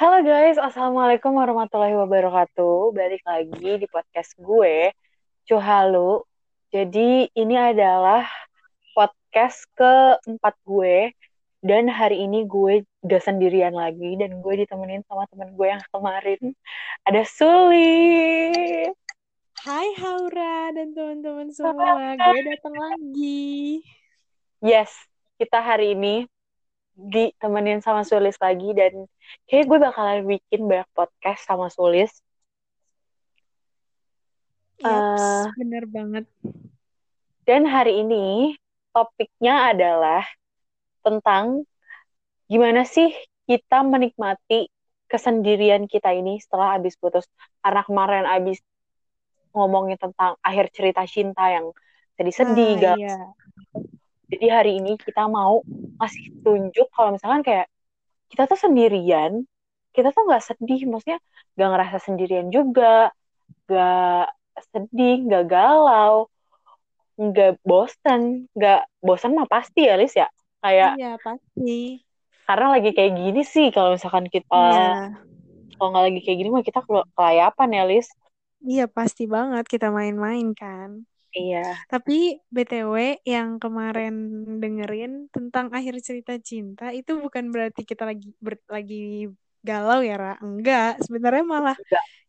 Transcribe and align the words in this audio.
Halo 0.00 0.24
guys, 0.24 0.56
Assalamualaikum 0.56 1.36
warahmatullahi 1.36 1.92
wabarakatuh. 1.92 2.96
Balik 2.96 3.20
lagi 3.20 3.84
di 3.84 3.84
podcast 3.84 4.32
gue, 4.40 4.96
Cuhalu. 5.44 6.24
Jadi 6.72 7.28
ini 7.36 7.52
adalah 7.60 8.24
podcast 8.96 9.68
keempat 9.76 10.56
gue. 10.64 11.12
Dan 11.60 11.92
hari 11.92 12.24
ini 12.24 12.48
gue 12.48 12.88
udah 13.04 13.20
sendirian 13.20 13.76
lagi. 13.76 14.16
Dan 14.16 14.40
gue 14.40 14.64
ditemenin 14.64 15.04
sama 15.04 15.28
temen 15.28 15.52
gue 15.52 15.68
yang 15.68 15.84
kemarin. 15.92 16.56
Ada 17.04 17.20
Suli. 17.28 18.00
Hai 19.60 19.88
Haura 20.00 20.80
dan 20.80 20.96
teman-teman 20.96 21.52
semua, 21.52 22.16
gue 22.24 22.40
datang 22.48 22.72
lagi. 22.72 23.84
Yes, 24.64 24.96
kita 25.36 25.60
hari 25.60 25.92
ini 25.92 26.24
ditemenin 27.08 27.80
sama 27.80 28.04
Sulis 28.04 28.36
lagi 28.36 28.76
dan 28.76 29.08
kayak 29.48 29.64
gue 29.70 29.78
bakalan 29.80 30.20
bikin 30.28 30.68
banyak 30.68 30.88
podcast 30.92 31.48
sama 31.48 31.72
Sulis. 31.72 32.12
Yaps, 34.80 35.22
Eh, 35.22 35.44
bener 35.56 35.84
banget. 35.88 36.24
dan 37.48 37.66
hari 37.66 38.00
ini 38.04 38.54
topiknya 38.92 39.72
adalah 39.72 40.22
tentang 41.02 41.64
gimana 42.48 42.84
sih 42.84 43.10
kita 43.48 43.82
menikmati 43.82 44.68
kesendirian 45.10 45.90
kita 45.90 46.14
ini 46.14 46.38
setelah 46.38 46.78
habis 46.78 46.94
putus. 46.96 47.26
Karena 47.60 47.82
kemarin 47.82 48.24
habis 48.28 48.62
ngomongin 49.50 49.98
tentang 49.98 50.38
akhir 50.40 50.70
cerita 50.70 51.02
cinta 51.04 51.50
yang 51.50 51.74
sedih-sedih, 52.16 52.72
Ah, 52.76 52.84
iya. 52.94 53.14
Jadi 54.30 54.46
hari 54.46 54.70
ini 54.78 54.94
kita 54.94 55.26
mau 55.26 55.60
ngasih 55.98 56.30
tunjuk 56.46 56.86
kalau 56.94 57.18
misalkan 57.18 57.42
kayak 57.42 57.66
kita 58.30 58.46
tuh 58.46 58.58
sendirian, 58.58 59.42
kita 59.90 60.14
tuh 60.14 60.22
nggak 60.22 60.44
sedih, 60.46 60.86
maksudnya 60.86 61.18
nggak 61.58 61.68
ngerasa 61.74 61.96
sendirian 61.98 62.48
juga, 62.54 63.10
nggak 63.66 64.26
sedih, 64.70 65.16
nggak 65.26 65.44
galau, 65.50 66.30
nggak 67.18 67.58
bosan, 67.66 68.46
nggak 68.54 68.86
bosan 69.02 69.34
mah 69.34 69.50
pasti 69.50 69.90
ya, 69.90 69.98
Lis 69.98 70.14
ya. 70.14 70.30
Kayak 70.62 70.94
Iya, 70.94 71.12
pasti. 71.18 72.06
karena 72.46 72.66
lagi 72.78 72.90
kayak 72.94 73.12
gini 73.18 73.42
sih, 73.42 73.66
kalau 73.74 73.98
misalkan 73.98 74.30
kita 74.30 74.54
Iya. 74.54 75.18
kalau 75.74 75.88
nggak 75.90 76.04
lagi 76.06 76.20
kayak 76.22 76.38
gini 76.38 76.50
mah 76.54 76.62
kita 76.62 76.80
kelayapan 77.18 77.68
ya, 77.74 77.82
Lis. 77.90 78.08
Iya, 78.62 78.84
pasti 78.86 79.26
banget 79.26 79.66
kita 79.66 79.90
main-main 79.90 80.54
kan. 80.54 81.02
Iya. 81.30 81.62
Tapi 81.86 82.42
BTW 82.50 83.22
yang 83.22 83.62
kemarin 83.62 84.14
dengerin 84.58 85.30
tentang 85.30 85.70
akhir 85.70 86.02
cerita 86.02 86.34
cinta 86.42 86.90
itu 86.90 87.18
bukan 87.22 87.54
berarti 87.54 87.86
kita 87.86 88.02
lagi 88.02 88.34
ber- 88.42 88.66
lagi 88.66 89.30
galau 89.62 90.02
ya, 90.02 90.16
Ra. 90.18 90.34
Enggak, 90.42 90.98
sebenarnya 91.06 91.44
malah 91.46 91.76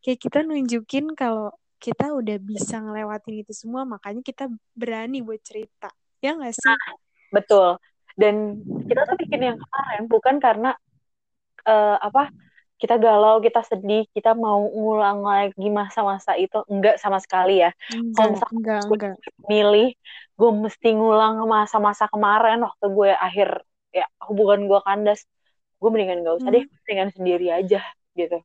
kayak 0.05 0.19
kita 0.21 0.45
nunjukin 0.45 1.17
kalau 1.17 1.49
kita 1.81 2.13
udah 2.13 2.37
bisa 2.37 2.77
ngelewatin 2.77 3.41
itu 3.41 3.53
semua, 3.57 3.81
makanya 3.89 4.21
kita 4.21 4.45
berani 4.77 5.25
buat 5.25 5.41
cerita. 5.41 5.89
Ya 6.21 6.37
nggak 6.37 6.53
sih? 6.53 6.75
Betul. 7.33 7.81
Dan 8.13 8.61
kita 8.85 9.01
tuh 9.09 9.17
bikin 9.17 9.41
yang 9.41 9.57
kemarin 9.57 10.03
bukan 10.05 10.35
karena 10.37 10.69
eh, 11.65 11.97
apa 11.97 12.29
kita 12.81 12.95
galau, 13.05 13.35
kita 13.45 13.59
sedih, 13.69 14.01
kita 14.15 14.29
mau 14.43 14.59
ngulang 14.77 15.19
lagi 15.31 15.67
masa-masa 15.79 16.31
itu 16.43 16.57
enggak 16.71 16.95
sama 17.03 17.17
sekali 17.25 17.51
ya. 17.63 17.69
Kalau 18.13 18.27
Enggak, 18.29 18.33
misalkan 18.33 18.55
enggak, 18.55 18.81
gue 18.89 18.97
enggak. 18.97 19.15
milih, 19.51 19.85
gue 20.39 20.49
mesti 20.63 20.87
ngulang 20.97 21.33
masa-masa 21.55 22.03
kemarin 22.13 22.57
waktu 22.67 22.85
gue 22.97 23.09
akhir 23.25 23.47
ya 23.97 24.05
hubungan 24.27 24.59
gue 24.69 24.79
kandas, 24.87 25.19
gue 25.79 25.89
mendingan 25.93 26.17
gak 26.27 26.35
usah 26.41 26.49
deh, 26.55 26.63
Hmm. 26.63 26.69
mendingan 26.83 27.09
sendiri 27.17 27.45
aja 27.59 27.79
gitu. 28.19 28.37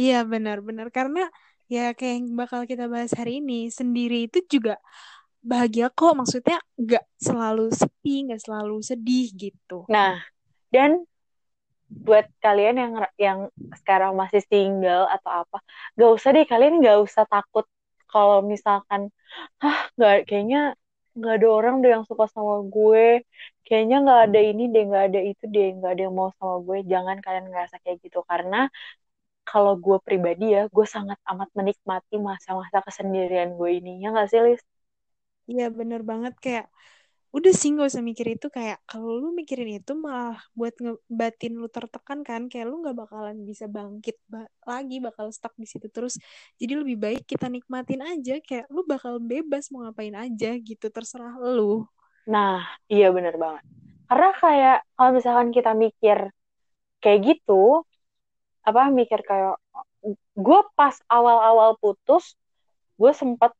Iya 0.00 0.14
benar-benar 0.32 0.86
karena 0.96 1.20
ya 1.74 1.80
kayak 1.98 2.14
yang 2.18 2.26
bakal 2.40 2.60
kita 2.70 2.84
bahas 2.92 3.12
hari 3.18 3.32
ini 3.40 3.54
sendiri 3.78 4.16
itu 4.26 4.38
juga 4.54 4.72
bahagia 5.50 5.86
kok 5.98 6.12
maksudnya 6.20 6.56
nggak 6.82 7.04
selalu 7.26 7.64
sepi 7.80 8.10
nggak 8.26 8.40
selalu 8.44 8.76
sedih 8.90 9.26
gitu. 9.42 9.74
Nah, 9.92 10.16
dan 10.74 11.04
buat 11.88 12.26
kalian 12.44 12.74
yang 12.82 12.92
yang 13.26 13.38
sekarang 13.80 14.12
masih 14.20 14.40
single 14.50 15.04
atau 15.14 15.30
apa, 15.44 15.56
gak 15.98 16.10
usah 16.16 16.30
deh 16.36 16.44
kalian 16.52 16.80
gak 16.84 16.98
usah 17.06 17.24
takut 17.32 17.66
kalau 18.10 18.38
misalkan, 18.52 19.02
ah 19.64 19.78
nggak 19.98 20.14
kayaknya 20.30 20.58
nggak 21.18 21.34
ada 21.38 21.48
orang 21.58 21.74
deh 21.82 21.90
yang 21.94 22.04
suka 22.10 22.24
sama 22.34 22.54
gue, 22.74 23.22
kayaknya 23.66 23.94
nggak 24.04 24.20
ada 24.30 24.38
ini 24.50 24.62
deh, 24.72 24.82
nggak 24.88 25.04
ada 25.10 25.20
itu 25.30 25.44
deh, 25.54 25.66
nggak 25.76 25.90
ada 25.94 26.00
yang 26.06 26.14
mau 26.20 26.30
sama 26.38 26.56
gue. 26.66 26.78
Jangan 26.92 27.16
kalian 27.24 27.46
ngerasa 27.50 27.76
kayak 27.82 27.98
gitu 28.04 28.18
karena 28.30 28.56
kalau 29.50 29.72
gue 29.84 29.96
pribadi 30.06 30.44
ya, 30.56 30.60
gue 30.76 30.86
sangat 30.96 31.18
amat 31.30 31.48
menikmati 31.58 32.14
masa-masa 32.28 32.78
kesendirian 32.86 33.50
gue 33.58 33.70
ini. 33.78 33.90
Ya 34.02 34.06
nggak 34.14 34.28
sih, 34.32 34.40
Lis? 34.46 34.62
Iya 35.50 35.64
bener 35.78 36.00
banget 36.10 36.32
kayak 36.44 36.64
udah 37.34 37.50
sih 37.50 37.74
nggak 37.74 37.90
usah 37.90 38.04
mikir 38.06 38.38
itu 38.38 38.46
kayak 38.46 38.78
kalau 38.86 39.18
lu 39.18 39.34
mikirin 39.34 39.66
itu 39.82 39.92
malah 39.98 40.38
buat 40.54 40.70
ngebatin 40.78 41.58
lu 41.58 41.66
tertekan 41.66 42.22
kan 42.22 42.46
kayak 42.46 42.70
lu 42.70 42.78
nggak 42.78 42.94
bakalan 42.94 43.42
bisa 43.42 43.66
bangkit 43.66 44.14
ba- 44.30 44.46
lagi 44.62 45.02
bakal 45.02 45.34
stuck 45.34 45.50
di 45.58 45.66
situ 45.66 45.90
terus 45.90 46.14
jadi 46.62 46.78
lebih 46.78 46.94
baik 46.94 47.22
kita 47.26 47.50
nikmatin 47.50 48.06
aja 48.06 48.38
kayak 48.38 48.70
lu 48.70 48.86
bakal 48.86 49.18
bebas 49.18 49.66
mau 49.74 49.82
ngapain 49.82 50.14
aja 50.14 50.54
gitu 50.62 50.86
terserah 50.94 51.34
lu. 51.42 51.82
Nah, 52.30 52.62
iya 52.86 53.10
bener 53.10 53.34
banget. 53.36 53.66
Karena 54.06 54.30
kayak 54.38 54.76
kalau 54.94 55.10
misalkan 55.18 55.48
kita 55.50 55.70
mikir 55.74 56.18
kayak 57.02 57.20
gitu, 57.20 57.82
apa 58.62 58.88
mikir 58.94 59.20
kayak 59.26 59.58
gue 60.38 60.60
pas 60.78 60.94
awal-awal 61.10 61.74
putus, 61.82 62.38
gue 62.96 63.12
sempat 63.12 63.52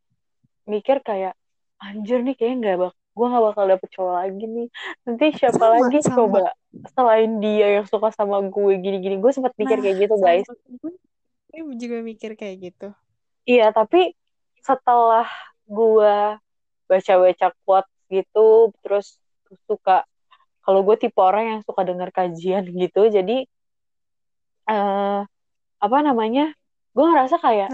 mikir 0.65 1.03
kayak 1.03 1.35
anjir 1.83 2.23
nih 2.25 2.39
kayaknya 2.39 2.57
nggak 2.63 2.79
bak 2.89 2.95
gue 3.15 3.27
nggak 3.31 3.45
bakal 3.55 3.65
dapet 3.71 3.89
cowok 3.95 4.15
lagi 4.27 4.45
nih. 4.45 4.69
Nanti 5.07 5.25
siapa 5.39 5.55
Sama, 5.63 5.75
lagi 5.79 5.99
sama. 6.03 6.17
coba 6.19 6.43
selain 6.99 7.31
dia 7.39 7.67
yang 7.81 7.87
suka 7.87 8.11
sama 8.11 8.43
gue 8.43 8.73
gini-gini. 8.83 9.23
Gue 9.23 9.31
sempat 9.31 9.55
mikir 9.55 9.79
Nah, 9.79 9.85
kayak 9.87 9.97
gitu 10.03 10.15
guys. 10.19 10.47
sama 10.47 10.59
gue 10.83 10.93
gue 11.55 11.77
juga 11.79 11.97
mikir 12.03 12.35
kayak 12.35 12.57
gitu. 12.59 12.89
Iya, 13.47 13.71
tapi 13.71 14.19
setelah 14.59 15.31
gue 15.71 16.15
baca-baca 16.91 17.55
quote 17.63 17.91
gitu, 18.11 18.75
terus 18.83 19.23
suka 19.71 20.03
kalau 20.67 20.83
gue 20.83 20.97
tipe 20.99 21.21
orang 21.21 21.57
yang 21.57 21.61
suka 21.63 21.87
dengar 21.87 22.11
kajian 22.11 22.67
gitu, 22.67 23.07
jadi 23.07 23.47
eh 24.67 25.21
apa 25.79 25.99
namanya? 26.03 26.51
Gue 26.91 27.07
ngerasa 27.07 27.39
kayak, 27.39 27.71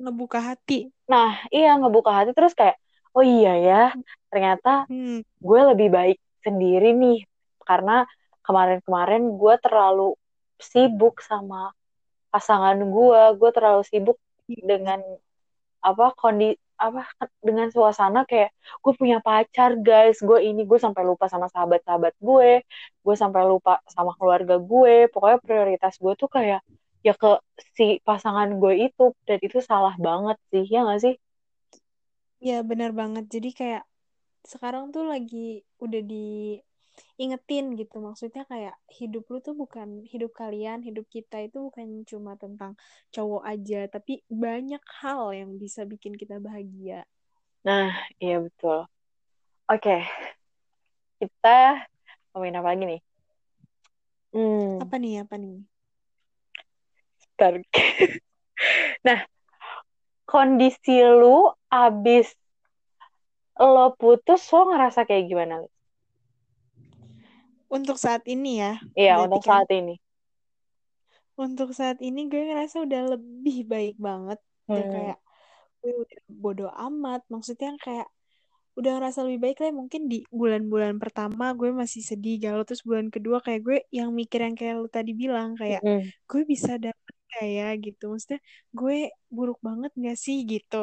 ngebuka 0.00 0.40
hati. 0.40 0.88
nah 1.08 1.40
iya 1.52 1.76
ngebuka 1.76 2.10
hati 2.12 2.30
terus 2.36 2.52
kayak, 2.56 2.76
oh 3.16 3.24
iya 3.24 3.52
ya, 3.60 3.82
ternyata 4.30 4.86
Hmm. 4.88 5.20
gue 5.20 5.60
lebih 5.74 5.88
baik 5.92 6.18
sendiri 6.46 6.94
nih, 6.96 7.26
karena 7.66 8.06
kemarin-kemarin 8.46 9.36
gue 9.36 9.54
terlalu 9.60 10.16
sibuk 10.56 11.20
sama 11.20 11.74
pasangan 12.30 12.78
gue, 12.78 13.22
gue 13.36 13.50
terlalu 13.52 13.82
sibuk 13.84 14.18
dengan 14.46 15.02
apa 15.80 16.12
kondi 16.14 16.54
apa 16.80 17.04
dengan 17.44 17.68
suasana 17.68 18.24
kayak 18.24 18.56
gue 18.80 18.92
punya 18.96 19.20
pacar 19.20 19.76
guys. 19.76 20.16
Gue 20.24 20.48
ini 20.48 20.64
gue 20.64 20.80
sampai 20.80 21.04
lupa 21.04 21.28
sama 21.28 21.52
sahabat-sahabat 21.52 22.16
gue. 22.16 22.64
Gue 23.04 23.14
sampai 23.20 23.44
lupa 23.44 23.84
sama 23.84 24.16
keluarga 24.16 24.56
gue. 24.56 25.12
Pokoknya 25.12 25.38
prioritas 25.44 26.00
gue 26.00 26.12
tuh 26.16 26.32
kayak 26.32 26.64
ya 27.04 27.12
ke 27.12 27.36
si 27.76 28.00
pasangan 28.00 28.48
gue 28.56 28.88
itu. 28.88 29.12
Dan 29.28 29.38
itu 29.44 29.60
salah 29.60 29.92
banget 30.00 30.40
sih 30.48 30.64
ya 30.64 30.88
gak 30.88 31.00
sih? 31.04 31.14
Ya 32.40 32.64
benar 32.64 32.96
banget. 32.96 33.28
Jadi 33.28 33.52
kayak 33.52 33.84
sekarang 34.44 34.90
tuh 34.94 35.04
lagi 35.08 35.62
udah 35.84 36.02
diingetin 36.04 37.66
gitu. 37.80 37.96
Maksudnya 38.06 38.42
kayak 38.52 38.76
hidup 38.98 39.24
lu 39.30 39.38
tuh 39.46 39.54
bukan 39.62 39.88
hidup 40.12 40.32
kalian, 40.40 40.80
hidup 40.88 41.06
kita 41.12 41.36
itu 41.46 41.58
bukan 41.70 41.88
cuma 42.10 42.32
tentang 42.40 42.72
cowok 43.14 43.42
aja, 43.52 43.80
tapi 43.94 44.22
banyak 44.30 44.82
hal 45.02 45.22
yang 45.36 45.50
bisa 45.62 45.84
bikin 45.88 46.14
kita 46.20 46.36
bahagia. 46.42 47.04
nah 47.66 47.88
iya 48.22 48.34
betul 48.44 48.78
oke 49.72 49.94
kita 51.20 51.56
ngomongin 52.32 52.58
apa 52.58 52.68
lagi 52.72 52.84
nih 52.90 53.00
hmm 54.32 54.80
Apa 54.82 54.96
nih? 55.02 55.14
Apa 55.22 55.36
nih? 55.42 55.56
bentar. 57.38 57.62
nah 59.06 59.20
kondisi 60.30 60.96
lu 61.20 61.36
abis 61.70 62.26
lo 63.58 63.84
putus 64.00 64.42
lo 64.52 64.60
ngerasa 64.68 65.00
kayak 65.08 65.24
gimana 65.30 65.54
Lis? 65.62 65.74
Untuk 67.70 67.96
saat 68.02 68.22
ini 68.26 68.58
ya, 68.62 68.72
Iya, 68.98 69.12
untuk 69.24 69.42
kan 69.44 69.44
saat 69.48 69.68
ini. 69.78 69.92
untuk 71.42 71.68
saat 71.78 71.98
ini 72.08 72.20
gue 72.30 72.40
ngerasa 72.48 72.76
udah 72.86 73.00
lebih 73.16 73.56
baik 73.72 73.94
banget. 74.06 74.38
Udah 74.70 74.84
Hmm. 74.84 74.92
kayak 74.94 75.16
gue 75.82 75.92
udah 76.02 76.20
bodo 76.42 76.64
amat. 76.86 77.20
Maksudnya 77.34 77.70
kayak 77.84 78.08
udah 78.78 78.90
ngerasa 78.96 79.20
lebih 79.26 79.40
baik 79.44 79.58
lah 79.62 79.70
mungkin 79.80 80.02
di 80.12 80.16
bulan-bulan 80.40 80.94
pertama 81.02 81.44
gue 81.60 81.70
masih 81.82 82.02
sedih 82.10 82.34
galau 82.44 82.62
terus 82.68 82.82
bulan 82.88 83.08
kedua 83.14 83.38
kayak 83.46 83.60
gue 83.66 83.78
yang 83.98 84.10
mikir 84.20 84.40
yang 84.46 84.56
kayak 84.60 84.74
lu 84.80 84.88
tadi 84.88 85.12
bilang 85.22 85.50
kayak 85.60 85.82
Mm-mm. 85.84 86.12
gue 86.30 86.42
bisa 86.52 86.72
dapet 86.84 87.14
kayak 87.34 87.70
gitu 87.84 88.02
maksudnya 88.12 88.40
gue 88.78 88.96
buruk 89.36 89.58
banget 89.68 89.90
gak 90.06 90.16
sih 90.24 90.36
gitu 90.52 90.76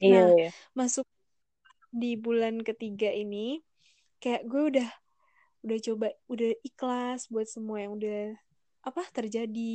Iya, 0.00 0.12
nah 0.12 0.26
iya. 0.36 0.46
masuk 0.78 1.06
di 2.02 2.10
bulan 2.24 2.54
ketiga 2.68 3.08
ini 3.22 3.46
kayak 4.22 4.42
gue 4.50 4.62
udah 4.72 4.88
udah 5.64 5.78
coba 5.86 6.06
udah 6.32 6.50
ikhlas 6.68 7.20
buat 7.32 7.48
semua 7.54 7.78
yang 7.84 7.92
udah 7.98 8.20
apa 8.88 9.02
terjadi 9.16 9.70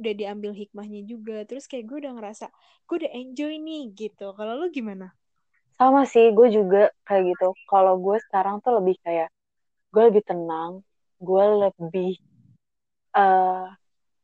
udah 0.00 0.14
diambil 0.20 0.52
hikmahnya 0.60 1.00
juga. 1.12 1.36
Terus 1.48 1.66
kayak 1.70 1.84
gue 1.90 1.98
udah 2.06 2.12
ngerasa 2.16 2.46
gue 2.88 2.96
udah 3.02 3.12
enjoy 3.20 3.54
nih 3.68 3.82
gitu. 4.00 4.26
Kalau 4.38 4.54
lu 4.60 4.66
gimana? 4.78 5.06
Sama 5.78 6.02
sih, 6.12 6.26
gue 6.36 6.48
juga 6.56 6.80
kayak 7.06 7.24
gitu. 7.30 7.48
Kalau 7.70 7.94
gue 8.04 8.16
sekarang 8.24 8.56
tuh 8.64 8.72
lebih 8.78 8.96
kayak, 9.04 9.28
gue 9.94 10.02
lebih 10.08 10.24
tenang, 10.30 10.72
gue 11.28 11.44
lebih 11.64 12.10
eh, 13.16 13.64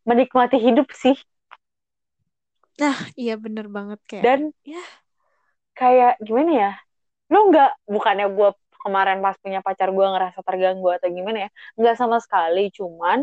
menikmati 0.09 0.57
hidup 0.67 0.89
sih. 1.03 1.17
nah 2.81 2.97
iya 3.21 3.33
bener 3.45 3.67
banget 3.77 4.01
kayak 4.11 4.29
Dan 4.29 4.53
ya. 4.73 4.79
kayak 5.79 6.13
gimana 6.27 6.51
ya, 6.63 6.71
lu 7.33 7.39
nggak, 7.51 7.71
bukannya 7.95 8.27
gue 8.37 8.49
kemarin 8.85 9.19
pas 9.25 9.37
punya 9.43 9.61
pacar 9.67 9.89
gue 9.97 10.07
ngerasa 10.13 10.41
terganggu 10.47 10.89
atau 10.97 11.09
gimana 11.17 11.39
ya, 11.47 11.51
nggak 11.79 11.97
sama 12.01 12.19
sekali, 12.25 12.61
cuman 12.79 13.19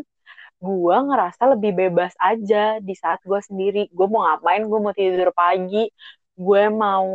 gue 0.65 0.95
ngerasa 1.07 1.43
lebih 1.53 1.71
bebas 1.81 2.13
aja 2.21 2.79
di 2.87 2.93
saat 2.97 3.19
gue 3.29 3.39
sendiri. 3.49 3.79
Gue 3.97 4.07
mau 4.11 4.21
ngapain, 4.25 4.63
gue 4.71 4.79
mau 4.85 4.93
tidur 4.95 5.29
pagi, 5.35 5.89
gue 6.37 6.63
mau 6.83 7.07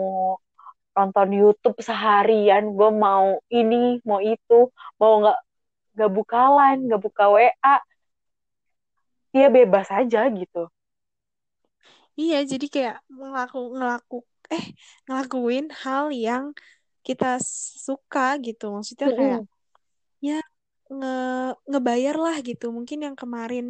nonton 0.96 1.28
YouTube 1.40 1.78
seharian, 1.88 2.64
gue 2.78 2.90
mau 3.04 3.26
ini, 3.52 3.76
mau 4.08 4.20
itu, 4.20 4.68
mau 5.00 5.12
nggak 5.24 5.38
nggak 5.96 6.10
buka 6.16 6.40
line, 6.56 6.80
nggak 6.88 7.02
buka 7.06 7.24
WA, 7.34 7.74
dia 9.32 9.46
bebas 9.56 9.88
aja 10.00 10.20
gitu. 10.40 10.62
iya 12.20 12.36
jadi 12.50 12.66
kayak 12.74 12.96
ngelaku 13.18 13.58
ngelaku 13.76 14.16
eh 14.56 14.66
ngelakuin 15.06 15.64
hal 15.82 16.04
yang 16.26 16.44
kita 17.06 17.26
suka 17.86 18.20
gitu 18.46 18.64
maksudnya 18.74 19.08
kayak 19.18 19.40
Mm-mm. 19.40 19.48
ya 20.28 20.38
nge 20.98 21.08
ngebayar 21.70 22.16
lah 22.24 22.36
gitu 22.48 22.66
mungkin 22.76 22.98
yang 23.06 23.16
kemarin 23.22 23.66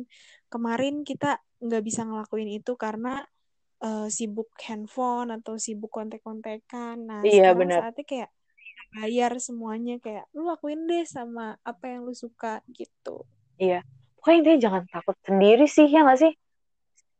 kemarin 0.53 0.95
kita 1.09 1.27
nggak 1.65 1.83
bisa 1.89 2.01
ngelakuin 2.09 2.51
itu 2.59 2.73
karena 2.85 3.09
eh, 3.85 4.09
sibuk 4.19 4.49
handphone 4.67 5.29
atau 5.37 5.55
sibuk 5.67 5.91
kontek-kontekan 5.97 6.97
nah 7.11 7.23
Iya 7.27 7.35
sekarang 7.37 7.61
benar. 7.61 7.79
saatnya 7.79 8.05
kayak 8.13 8.31
bayar 8.95 9.33
semuanya 9.47 9.95
kayak 10.05 10.25
lu 10.37 10.43
lakuin 10.51 10.81
deh 10.91 11.05
sama 11.17 11.43
apa 11.71 11.85
yang 11.93 12.01
lu 12.09 12.15
suka 12.25 12.61
gitu 12.79 13.11
Iya. 13.65 13.79
Pokoknya 14.17 14.37
intinya 14.39 14.59
jangan 14.65 14.83
takut 14.93 15.17
sendiri 15.27 15.65
sih, 15.75 15.87
ya 15.95 15.99
nggak 16.05 16.19
sih? 16.23 16.33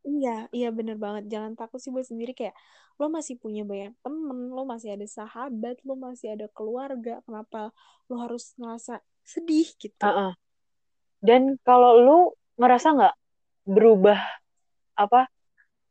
Iya, 0.09 0.31
iya 0.57 0.67
bener 0.79 0.97
banget. 1.05 1.23
Jangan 1.33 1.53
takut 1.59 1.79
sih 1.83 1.91
buat 1.95 2.07
sendiri 2.11 2.33
kayak 2.39 2.55
lo 3.03 3.11
masih 3.11 3.35
punya 3.35 3.67
banyak 3.67 3.99
temen, 3.99 4.55
lo 4.55 4.63
masih 4.63 4.95
ada 4.95 5.03
sahabat, 5.11 5.83
lo 5.83 5.99
masih 5.99 6.39
ada 6.39 6.47
keluarga. 6.55 7.19
Kenapa 7.27 7.75
lo 8.07 8.15
harus 8.23 8.55
ngerasa 8.55 9.03
sedih 9.27 9.67
gitu? 9.75 9.99
Heeh. 10.07 10.39
Dan 11.19 11.59
kalau 11.67 11.99
lu 11.99 12.19
ngerasa 12.63 12.95
nggak 12.95 13.15
berubah 13.67 14.23
apa 14.95 15.27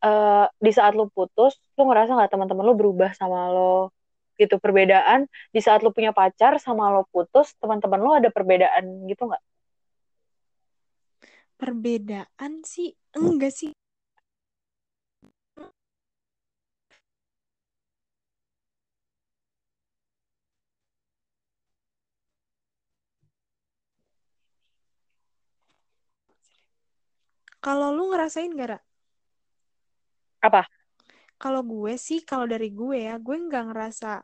eh, 0.07 0.47
di 0.55 0.71
saat 0.71 0.95
lu 0.95 1.11
putus, 1.11 1.59
lu 1.75 1.91
ngerasa 1.91 2.15
nggak 2.15 2.31
teman-teman 2.31 2.63
lu 2.63 2.79
berubah 2.79 3.11
sama 3.11 3.51
lo 3.51 3.91
gitu 4.39 4.55
perbedaan 4.55 5.27
di 5.51 5.59
saat 5.59 5.83
lu 5.83 5.91
punya 5.91 6.15
pacar 6.15 6.63
sama 6.63 6.95
lo 6.95 7.03
putus, 7.11 7.51
teman-teman 7.59 7.99
lu 7.99 8.11
ada 8.15 8.31
perbedaan 8.31 9.03
gitu 9.11 9.27
nggak? 9.27 9.43
Perbedaan 11.59 12.63
sih 12.63 12.95
enggak 13.11 13.51
sih. 13.51 13.75
Kalau 27.65 27.87
lu 27.97 28.03
ngerasain 28.11 28.51
gak, 28.59 28.67
Ra? 28.71 28.79
Apa? 30.41 30.65
Kalau 31.41 31.61
gue 31.65 31.93
sih, 32.07 32.19
kalau 32.29 32.45
dari 32.53 32.69
gue 32.79 32.97
ya, 33.07 33.13
gue 33.25 33.35
nggak 33.47 33.63
ngerasa 33.73 34.21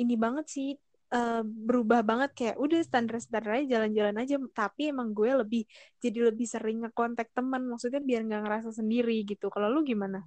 ini 0.00 0.14
banget 0.24 0.46
sih 0.54 0.68
eh, 1.16 1.42
berubah 1.44 2.00
banget 2.10 2.30
kayak 2.38 2.56
udah 2.64 2.80
standar-standar 2.88 3.50
aja 3.64 3.66
jalan-jalan 3.80 4.16
aja. 4.22 4.34
Tapi 4.60 4.82
emang 4.92 5.08
gue 5.16 5.30
lebih 5.40 5.62
jadi 6.04 6.18
lebih 6.32 6.46
sering 6.54 6.76
ngekontak 6.84 7.28
teman, 7.36 7.62
maksudnya 7.70 8.00
biar 8.08 8.20
nggak 8.28 8.42
ngerasa 8.44 8.70
sendiri 8.78 9.16
gitu. 9.30 9.46
Kalau 9.54 9.68
lu 9.72 9.80
gimana? 9.90 10.20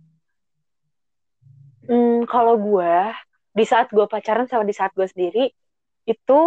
Hmm, 1.88 2.24
kalau 2.32 2.56
gue 2.58 2.96
di 3.54 3.66
saat 3.68 3.92
gue 3.92 4.06
pacaran 4.08 4.48
sama 4.50 4.64
di 4.66 4.74
saat 4.74 4.96
gue 4.98 5.06
sendiri 5.06 5.52
itu 6.08 6.40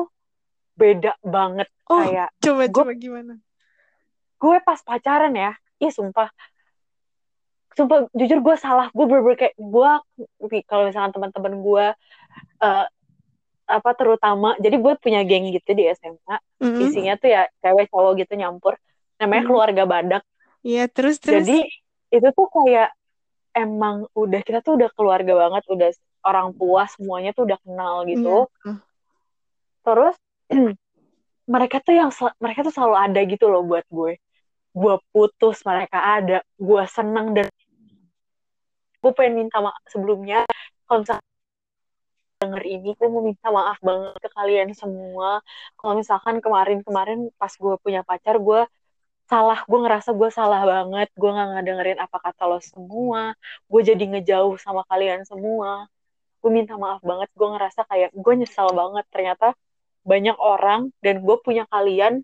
beda 0.76 1.16
banget 1.22 1.68
Oh, 1.90 2.02
kayak 2.02 2.28
coba 2.42 2.64
gue 2.66 2.84
coba 2.84 2.92
gimana? 2.98 3.34
gue 4.36 4.56
pas 4.64 4.80
pacaran 4.84 5.32
ya, 5.32 5.52
ih 5.80 5.92
sumpah 5.92 6.28
sumpah 7.76 8.08
jujur 8.16 8.40
gue 8.40 8.56
salah 8.56 8.88
gue 8.88 9.04
bener 9.04 9.36
kayak 9.36 9.54
gue 9.54 9.90
kalau 10.64 10.88
misalkan 10.88 11.12
teman-teman 11.12 11.54
gue 11.60 11.86
eh, 12.64 12.86
apa 13.66 13.90
terutama 13.98 14.56
jadi 14.56 14.78
gue 14.80 14.94
punya 14.96 15.20
geng 15.26 15.50
gitu 15.52 15.74
di 15.76 15.84
SMA 15.92 16.36
Mm-mm. 16.62 16.80
isinya 16.80 17.18
tuh 17.20 17.28
ya 17.34 17.42
cewek 17.60 17.90
cowok 17.92 18.24
gitu 18.24 18.32
nyampur 18.38 18.78
namanya 19.20 19.42
Mm. 19.44 19.48
keluarga 19.50 19.82
badak 19.84 20.22
Iya, 20.66 20.90
terus 20.90 21.20
terus. 21.22 21.46
jadi 21.46 21.68
itu 22.10 22.28
tuh 22.34 22.48
kayak 22.50 22.90
emang 23.54 24.08
udah 24.16 24.40
kita 24.42 24.64
tuh 24.64 24.80
udah 24.80 24.90
keluarga 24.96 25.32
banget 25.46 25.62
udah 25.68 25.90
orang 26.26 26.50
tua 26.56 26.90
semuanya 26.90 27.30
tuh 27.36 27.44
udah 27.46 27.58
kenal 27.60 28.02
gitu 28.08 28.48
Iya. 28.48 28.72
terus 29.84 30.16
mereka 31.54 31.78
tuh 31.78 31.94
yang 31.94 32.10
mereka 32.42 32.66
tuh 32.66 32.74
selalu 32.74 32.96
ada 32.98 33.20
gitu 33.22 33.46
loh 33.46 33.62
buat 33.62 33.86
gue 33.86 34.18
gue 34.76 34.94
putus 35.10 35.64
mereka 35.64 35.98
ada. 36.20 36.38
Gue 36.60 36.82
seneng 36.86 37.32
dan 37.32 37.48
gue 39.00 39.12
pengen 39.16 39.46
minta 39.46 39.58
maaf 39.64 39.80
sebelumnya 39.88 40.44
kalau 40.84 41.00
misalkan 41.06 41.26
denger 42.36 42.62
ini 42.68 42.90
gue 42.92 43.08
mau 43.08 43.22
minta 43.24 43.48
maaf 43.48 43.78
banget 43.80 44.14
ke 44.20 44.28
kalian 44.36 44.68
semua. 44.76 45.40
Kalau 45.80 45.94
misalkan 45.96 46.36
kemarin-kemarin 46.44 47.32
pas 47.40 47.52
gue 47.56 47.74
punya 47.80 48.04
pacar 48.04 48.36
gue 48.36 48.60
salah. 49.30 49.64
Gue 49.64 49.78
ngerasa 49.80 50.10
gue 50.12 50.30
salah 50.30 50.62
banget. 50.68 51.08
Gue 51.16 51.30
nggak 51.32 51.48
ngedengerin 51.56 51.98
apa 52.04 52.16
kata 52.20 52.42
lo 52.44 52.58
semua. 52.60 53.32
Gue 53.70 53.80
jadi 53.80 54.04
ngejauh 54.04 54.60
sama 54.60 54.84
kalian 54.90 55.24
semua. 55.24 55.88
Gue 56.44 56.50
minta 56.52 56.76
maaf 56.76 57.00
banget. 57.00 57.32
Gue 57.32 57.48
ngerasa 57.56 57.88
kayak 57.88 58.10
gue 58.12 58.34
nyesal 58.36 58.68
banget. 58.76 59.04
Ternyata 59.08 59.56
banyak 60.06 60.36
orang 60.38 60.92
dan 61.00 61.24
gue 61.24 61.36
punya 61.40 61.64
kalian 61.72 62.20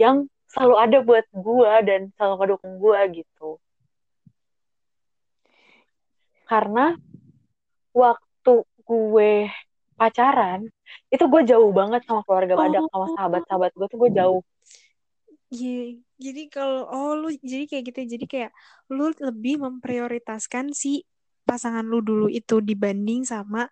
yang 0.00 0.31
selalu 0.52 0.74
ada 0.76 0.98
buat 1.00 1.26
gue 1.32 1.72
dan 1.88 2.00
selalu 2.16 2.34
ngedukung 2.38 2.74
gue 2.78 3.00
gitu 3.24 3.50
karena 6.44 6.96
waktu 7.96 8.54
gue 8.84 9.32
pacaran 9.96 10.68
itu 11.08 11.24
gue 11.24 11.42
jauh 11.48 11.70
banget 11.72 12.04
sama 12.04 12.20
keluarga 12.28 12.54
badak 12.58 12.84
sama 12.92 13.06
Oh, 13.08 13.14
sahabat-sahabat 13.16 13.70
gue 13.72 13.86
tuh 13.88 13.98
gue 13.98 14.10
jauh 14.12 14.40
iya. 15.52 16.00
Jadi 16.22 16.42
kalau 16.48 16.86
oh 16.88 17.12
lu 17.18 17.28
jadi 17.42 17.64
kayak 17.66 17.84
gitu. 17.92 17.98
Jadi 18.16 18.24
kayak 18.30 18.50
lu 18.88 19.10
lebih 19.20 19.58
memprioritaskan 19.60 20.70
si 20.72 21.02
pasangan 21.42 21.82
lu 21.82 21.98
dulu 22.00 22.30
itu 22.30 22.62
dibanding 22.62 23.26
sama 23.26 23.66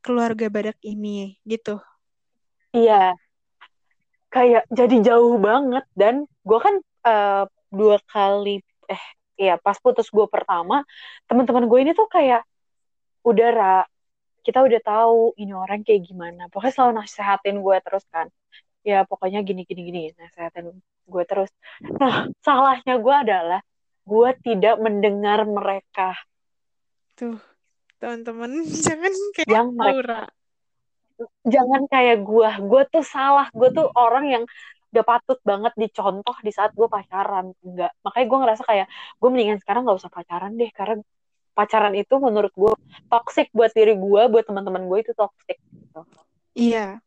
keluarga 0.00 0.46
badak 0.46 0.78
ini 0.86 1.36
gitu. 1.42 1.82
iya 2.76 3.25
kayak 4.36 4.68
jadi 4.68 4.96
jauh 5.00 5.40
banget. 5.40 5.84
Dan 5.96 6.28
gue 6.44 6.58
kan 6.60 6.74
eh, 7.08 7.44
dua 7.72 7.96
kali 8.04 8.60
eh 8.86 9.04
iya 9.40 9.56
pas 9.56 9.80
putus 9.80 10.08
gue 10.12 10.26
pertama 10.30 10.86
teman-teman 11.26 11.66
gue 11.66 11.78
ini 11.82 11.92
tuh 11.92 12.06
kayak 12.06 12.46
udah 13.26 13.48
Ra, 13.50 13.78
kita 14.46 14.62
udah 14.62 14.80
tahu 14.84 15.34
ini 15.40 15.50
orang 15.56 15.82
kayak 15.82 16.06
gimana. 16.06 16.46
Pokoknya 16.52 16.74
selalu 16.76 16.92
nasehatin 17.02 17.56
gue 17.64 17.76
terus 17.82 18.04
kan. 18.12 18.28
Ya 18.86 19.02
pokoknya 19.02 19.42
gini 19.42 19.66
gini 19.66 19.82
gini 19.88 20.00
nasehatin 20.14 20.78
gue 21.08 21.24
terus. 21.26 21.50
Nah 21.82 22.30
salahnya 22.44 23.02
gue 23.02 23.14
adalah 23.16 23.60
gue 24.06 24.30
tidak 24.46 24.78
mendengar 24.78 25.42
mereka. 25.42 26.14
Tuh, 27.18 27.42
teman-teman 27.98 28.62
jangan 28.86 29.14
kayak 29.34 29.50
yang 29.50 29.74
mereka. 29.74 30.30
Jangan 31.48 31.82
kayak 31.88 32.22
gue 32.22 32.50
gue 32.60 32.82
tuh 32.92 33.04
salah 33.04 33.48
gue 33.52 33.68
tuh 33.72 33.88
orang 33.96 34.24
yang 34.28 34.44
gak 34.92 35.06
patut 35.06 35.38
banget 35.44 35.72
dicontoh 35.76 36.36
di 36.40 36.52
saat 36.52 36.72
gue 36.72 36.88
pacaran 36.88 37.52
enggak 37.64 37.92
makanya 38.00 38.26
gue 38.28 38.38
ngerasa 38.44 38.62
kayak 38.64 38.86
gue 39.20 39.28
mendingan 39.28 39.60
sekarang 39.60 39.84
nggak 39.84 39.98
usah 40.00 40.12
pacaran 40.12 40.56
deh 40.56 40.70
karena 40.72 41.00
pacaran 41.56 41.96
itu 41.96 42.14
menurut 42.20 42.52
gue 42.52 42.72
toxic 43.08 43.48
buat 43.56 43.72
diri 43.72 43.96
gue 43.96 44.22
buat 44.28 44.44
teman-teman 44.44 44.84
gue 44.84 44.98
itu 45.00 45.12
toxic 45.16 45.56
gitu. 45.56 46.00
Iya. 46.52 47.00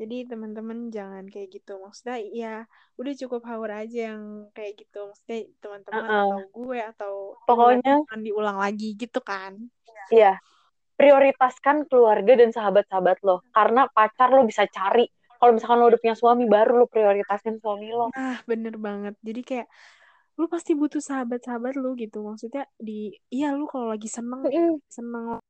Jadi 0.00 0.24
teman-teman 0.24 0.88
jangan 0.88 1.28
kayak 1.28 1.60
gitu. 1.60 1.76
Maksudnya 1.76 2.16
ya 2.32 2.54
udah 2.96 3.12
cukup 3.20 3.44
haur 3.44 3.68
aja 3.68 4.16
yang 4.16 4.48
kayak 4.56 4.80
gitu. 4.80 5.12
Maksudnya 5.12 5.52
teman-teman 5.60 6.04
Uh-uh. 6.08 6.16
atau 6.16 6.40
gue 6.56 6.80
atau 6.80 7.14
Pokoknya 7.44 8.00
diulang 8.24 8.56
lagi 8.56 8.96
gitu 8.96 9.20
kan. 9.20 9.60
iya, 10.08 10.40
prioritaskan 11.00 11.88
keluarga 11.88 12.36
dan 12.36 12.52
sahabat-sahabat 12.52 13.24
lo. 13.24 13.40
Karena 13.56 13.88
pacar 13.88 14.28
lo 14.28 14.44
bisa 14.44 14.68
cari. 14.68 15.08
Kalau 15.40 15.56
misalkan 15.56 15.80
lo 15.80 15.88
udah 15.88 16.00
punya 16.04 16.12
suami, 16.12 16.44
baru 16.44 16.84
lo 16.84 16.86
prioritasin 16.92 17.56
suami 17.56 17.88
lo. 17.88 18.12
Nah, 18.12 18.44
bener 18.44 18.76
banget. 18.76 19.16
Jadi 19.24 19.40
kayak 19.40 19.66
lu 20.36 20.44
pasti 20.52 20.76
butuh 20.76 21.00
sahabat-sahabat 21.00 21.80
lu 21.80 21.96
gitu. 21.96 22.20
Maksudnya 22.20 22.68
di 22.76 23.16
iya 23.32 23.56
lu 23.56 23.64
kalau 23.64 23.96
lagi 23.96 24.12
seneng 24.12 24.44
seneng 24.92 25.40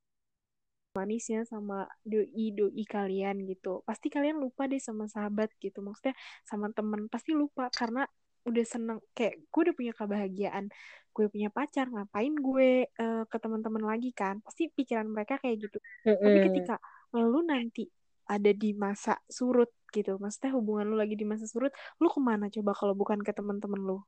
manisnya 0.91 1.47
sama 1.47 1.87
doi 2.03 2.51
doi 2.51 2.83
kalian 2.83 3.47
gitu 3.47 3.87
pasti 3.87 4.11
kalian 4.11 4.43
lupa 4.43 4.67
deh 4.67 4.83
sama 4.83 5.07
sahabat 5.07 5.55
gitu 5.63 5.87
maksudnya 5.87 6.19
sama 6.43 6.75
temen 6.75 7.07
pasti 7.07 7.31
lupa 7.31 7.71
karena 7.71 8.03
udah 8.43 8.65
seneng 8.67 8.99
kayak 9.15 9.39
gue 9.53 9.61
udah 9.71 9.77
punya 9.77 9.93
kebahagiaan 9.95 10.73
gue 11.11 11.27
punya 11.27 11.49
pacar 11.51 11.91
ngapain 11.91 12.33
gue 12.33 12.87
eh, 12.87 13.23
ke 13.27 13.37
teman-teman 13.43 13.83
lagi 13.83 14.11
kan 14.15 14.39
pasti 14.41 14.71
pikiran 14.71 15.07
mereka 15.11 15.37
kayak 15.43 15.71
gitu 15.71 15.79
tapi 16.07 16.39
Mm-mm. 16.39 16.47
ketika 16.51 16.75
lu 17.17 17.43
nanti 17.43 17.91
ada 18.31 18.55
di 18.55 18.71
masa 18.73 19.19
surut 19.27 19.71
gitu 19.91 20.17
maksudnya 20.23 20.55
hubungan 20.55 20.87
lu 20.87 20.97
lagi 20.97 21.19
di 21.19 21.27
masa 21.27 21.51
surut 21.51 21.75
lu 21.99 22.07
ke 22.07 22.21
mana 22.23 22.47
coba 22.47 22.71
kalau 22.79 22.95
bukan 22.95 23.19
ke 23.21 23.35
teman-teman 23.35 23.83
lu 23.83 23.99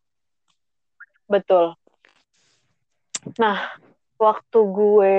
Betul. 1.33 1.73
Nah, 3.41 3.79
waktu 4.21 4.59
gue 4.59 5.17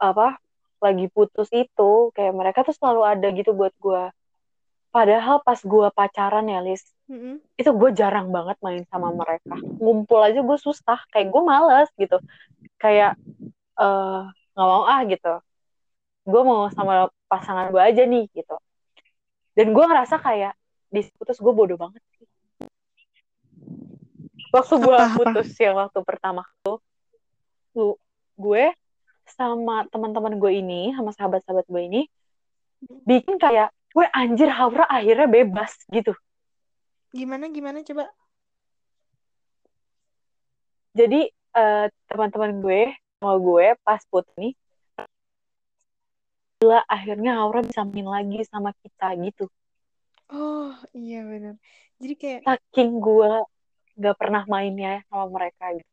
apa 0.00 0.40
lagi 0.80 1.06
putus 1.12 1.46
itu, 1.52 2.10
kayak 2.16 2.34
mereka 2.34 2.66
tuh 2.66 2.74
selalu 2.74 3.06
ada 3.06 3.26
gitu 3.30 3.52
buat 3.54 3.70
gue. 3.78 4.02
Padahal 4.90 5.38
pas 5.46 5.58
gue 5.62 5.88
pacaran 5.94 6.46
ya, 6.50 6.58
Lis, 6.58 6.82
Mm-mm. 7.06 7.38
itu 7.54 7.70
gue 7.70 7.90
jarang 7.94 8.34
banget 8.34 8.58
main 8.58 8.82
sama 8.90 9.14
mereka. 9.14 9.54
Ngumpul 9.78 10.18
aja 10.18 10.42
gue 10.42 10.58
susah, 10.58 10.98
kayak 11.14 11.30
gue 11.30 11.42
males 11.46 11.88
gitu. 11.94 12.18
Kayak 12.76 13.14
nggak 14.52 14.68
mau 14.68 14.84
ah 14.84 15.00
gitu. 15.06 15.34
Gue 16.26 16.42
mau 16.42 16.66
sama 16.74 17.06
pasangan 17.30 17.70
gue 17.70 17.78
aja 17.78 18.02
nih 18.02 18.26
gitu. 18.34 18.56
Dan 19.54 19.70
gue 19.70 19.84
ngerasa 19.86 20.18
kayak 20.18 20.58
di 20.90 21.06
putus 21.14 21.38
gue 21.38 21.52
bodoh 21.54 21.78
banget 21.78 22.02
sih. 22.18 22.26
Waktu 24.50 24.74
gue 24.82 24.98
putus 25.14 25.48
yang 25.62 25.78
waktu 25.78 26.02
pertama 26.02 26.42
tuh, 26.66 26.82
lu- 27.78 28.00
gue 28.34 28.74
sama 29.30 29.86
teman-teman 29.86 30.34
gue 30.34 30.58
ini, 30.58 30.90
sama 30.98 31.14
sahabat-sahabat 31.14 31.70
gue 31.70 31.82
ini, 31.86 32.02
bikin 33.06 33.38
kayak, 33.38 33.70
gue 33.90 34.06
anjir 34.14 34.48
Haura 34.54 34.86
akhirnya 34.86 35.26
bebas 35.26 35.74
gitu. 35.90 36.14
gimana 37.10 37.50
gimana 37.50 37.82
coba 37.82 38.04
Jadi 40.90 41.20
eh, 41.30 41.86
teman-teman 42.10 42.50
gue, 42.62 42.80
sama 43.22 43.34
gue 43.38 43.66
pas 43.86 44.02
putus 44.10 44.34
nih, 44.34 44.52
gila 46.60 46.82
akhirnya 46.86 47.40
Haura 47.40 47.64
bisa 47.64 47.82
main 47.88 48.04
lagi 48.04 48.38
sama 48.50 48.70
kita 48.84 49.16
gitu. 49.24 49.46
oh 50.30 50.74
iya 50.92 51.24
benar 51.24 51.54
jadi 52.00 52.14
kayak 52.20 52.40
Saking 52.44 52.90
gue 53.00 53.32
gak 54.00 54.16
pernah 54.16 54.42
mainnya 54.48 55.04
sama 55.08 55.28
mereka 55.28 55.76
gitu. 55.76 55.90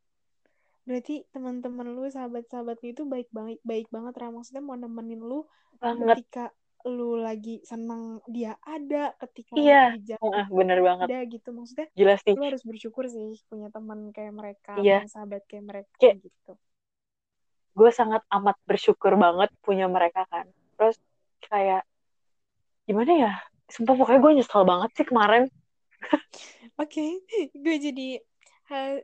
Berarti 0.87 1.27
teman-teman 1.35 1.83
lu, 1.91 2.07
sahabat-sahabat 2.07 2.79
lu 2.79 2.95
itu 2.95 3.03
baik 3.03 3.27
banget, 3.35 3.59
baik 3.67 3.91
banget 3.91 4.15
Ra. 4.23 4.31
Maksudnya 4.31 4.63
mau 4.63 4.79
nemenin 4.79 5.19
lu 5.19 5.43
Banget. 5.83 6.23
ketika 6.23 6.55
lu 6.87 7.19
lagi 7.19 7.59
senang 7.61 8.19
dia 8.25 8.55
ada, 8.63 9.13
ketika 9.21 9.53
Iya. 9.53 9.93
lagi 9.93 10.01
jatuh 10.15 10.27
Heeh, 10.31 10.45
bener 10.49 10.79
banget. 10.81 11.07
ada 11.11 11.19
gitu. 11.23 11.49
Maksudnya 11.51 11.87
Gila 11.93 12.15
sih. 12.17 12.33
lu 12.33 12.43
harus 12.43 12.63
bersyukur 12.63 13.05
sih 13.05 13.37
punya 13.45 13.67
teman 13.69 14.09
kayak 14.11 14.33
mereka, 14.33 14.73
Iya. 14.79 15.03
punya 15.03 15.11
sahabat 15.11 15.41
kayak 15.45 15.65
mereka 15.65 15.93
Kayak- 15.99 16.23
gitu. 16.25 16.53
gue 17.77 17.91
sangat 17.93 18.25
amat 18.33 18.57
bersyukur 18.65 19.13
banget 19.15 19.53
punya 19.61 19.85
mereka 19.85 20.25
kan. 20.27 20.49
Terus 20.81 20.97
kayak 21.45 21.85
gimana 22.83 23.11
ya? 23.13 23.31
Sumpah 23.69 23.93
pokoknya 23.93 24.17
gue 24.17 24.33
nyesel 24.41 24.63
banget 24.65 24.89
sih 24.97 25.05
kemarin. 25.05 25.45
Oke, 26.81 27.21
gue 27.53 27.75
jadi 27.77 28.17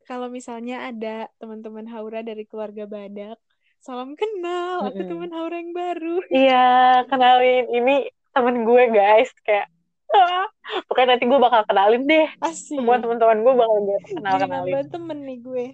kalau 0.04 0.28
misalnya 0.28 0.90
ada 0.90 1.30
teman-teman 1.40 1.88
Haura 1.88 2.20
dari 2.20 2.44
keluarga 2.44 2.84
Badak, 2.84 3.40
salam 3.84 4.16
kenal, 4.16 4.88
aku 4.88 4.96
Mm-mm. 4.96 5.10
teman 5.12 5.32
Haura 5.36 5.60
yang 5.60 5.76
baru. 5.76 6.24
Iya, 6.32 6.64
kenalin 7.06 7.68
ini 7.68 7.96
temen 8.32 8.64
gue 8.64 8.84
guys 8.90 9.28
kayak 9.44 9.68
ah, 10.10 10.48
pokoknya 10.88 11.18
nanti 11.18 11.26
gue 11.28 11.36
bakal 11.38 11.62
kenalin 11.68 12.08
deh 12.08 12.26
Asik. 12.40 12.80
semua 12.80 12.98
teman-teman 12.98 13.44
gue 13.44 13.54
bakal 13.54 13.78
gue 13.84 13.98
kenal 14.08 14.34
Jadi 14.34 14.44
kenalin. 14.48 14.72
nambah 14.72 14.84
temen 14.88 15.18
nih 15.22 15.38
gue. 15.42 15.66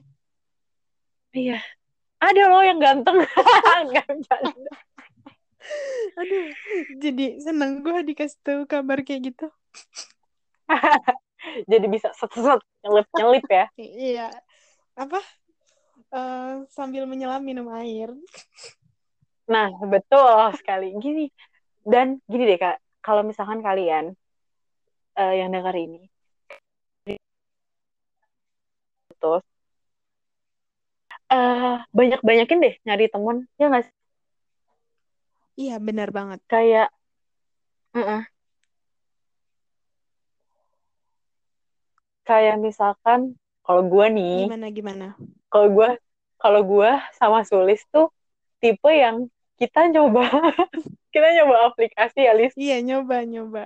Iya. 1.30 1.58
Ada 2.20 2.44
loh 2.50 2.64
yang 2.66 2.80
ganteng. 2.82 3.18
Aduh, 6.20 6.46
jadi 6.98 7.38
seneng 7.40 7.86
gue 7.86 7.94
dikasih 8.04 8.40
tahu 8.42 8.62
kabar 8.66 9.06
kayak 9.06 9.32
gitu. 9.32 9.48
Jadi 11.72 11.86
bisa 11.88 12.12
set-set 12.12 12.60
nyelip-nyelip 12.84 13.46
ya. 13.48 13.66
I- 13.78 13.96
Iya, 14.18 14.28
apa? 14.98 15.22
Eh, 16.10 16.66
sambil 16.74 17.06
menyelam 17.06 17.46
minum 17.46 17.70
air. 17.70 18.10
Nah, 19.46 19.70
betul 19.86 20.54
sekali. 20.58 20.94
Gini. 20.98 21.30
Dan 21.86 22.18
gini 22.26 22.44
deh 22.50 22.58
Kak, 22.58 22.78
kalau 23.06 23.22
misalkan 23.22 23.62
kalian 23.62 24.14
eh, 25.18 25.34
yang 25.42 25.50
dengar 25.54 25.76
ini 25.76 26.10
putus 29.10 29.44
eh 31.30 31.78
banyak-banyakin 31.94 32.58
deh 32.62 32.74
nyari 32.86 33.06
temen 33.12 33.46
ya 33.60 33.70
nggak 33.70 33.84
sih? 33.86 33.96
Iya, 35.60 35.76
benar 35.84 36.10
banget. 36.16 36.40
kayak 36.48 36.88
Heeh. 37.94 38.24
kayak 42.24 42.62
misalkan 42.62 43.34
kalau 43.66 43.82
gue 43.90 44.06
nih 44.14 44.46
Gimana 44.46 44.68
gimana? 44.70 45.08
Kalau 45.52 45.68
gue 45.76 45.90
kalau 46.40 46.62
gue 46.64 46.90
sama 47.20 47.44
Sulis 47.44 47.82
tuh 47.92 48.08
tipe 48.62 48.90
yang 48.90 49.28
kita 49.60 49.90
nyoba 49.92 50.24
kita 51.14 51.28
nyoba 51.36 51.56
aplikasi 51.74 52.24
ya 52.28 52.34
Lis 52.38 52.54
Iya, 52.56 52.76
nyoba 52.86 53.16
nyoba. 53.28 53.62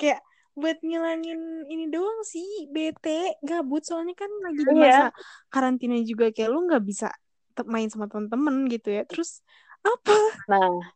Kayak 0.00 0.20
buat 0.58 0.78
ngilangin 0.82 1.38
ini 1.70 1.86
doang 1.94 2.20
sih, 2.26 2.66
bete, 2.74 3.38
gabut 3.46 3.82
soalnya 3.86 4.14
kan 4.18 4.30
lagi 4.42 4.62
di 4.66 4.74
Iya. 4.74 4.88
masa 4.90 5.14
karantina 5.52 5.94
juga 6.02 6.34
kayak 6.34 6.50
lu 6.50 6.66
nggak 6.66 6.82
bisa 6.82 7.06
main 7.66 7.86
sama 7.90 8.06
temen-temen 8.10 8.66
gitu 8.70 8.88
ya. 8.94 9.02
Terus 9.06 9.42
apa? 9.86 10.14
nah 10.48 10.92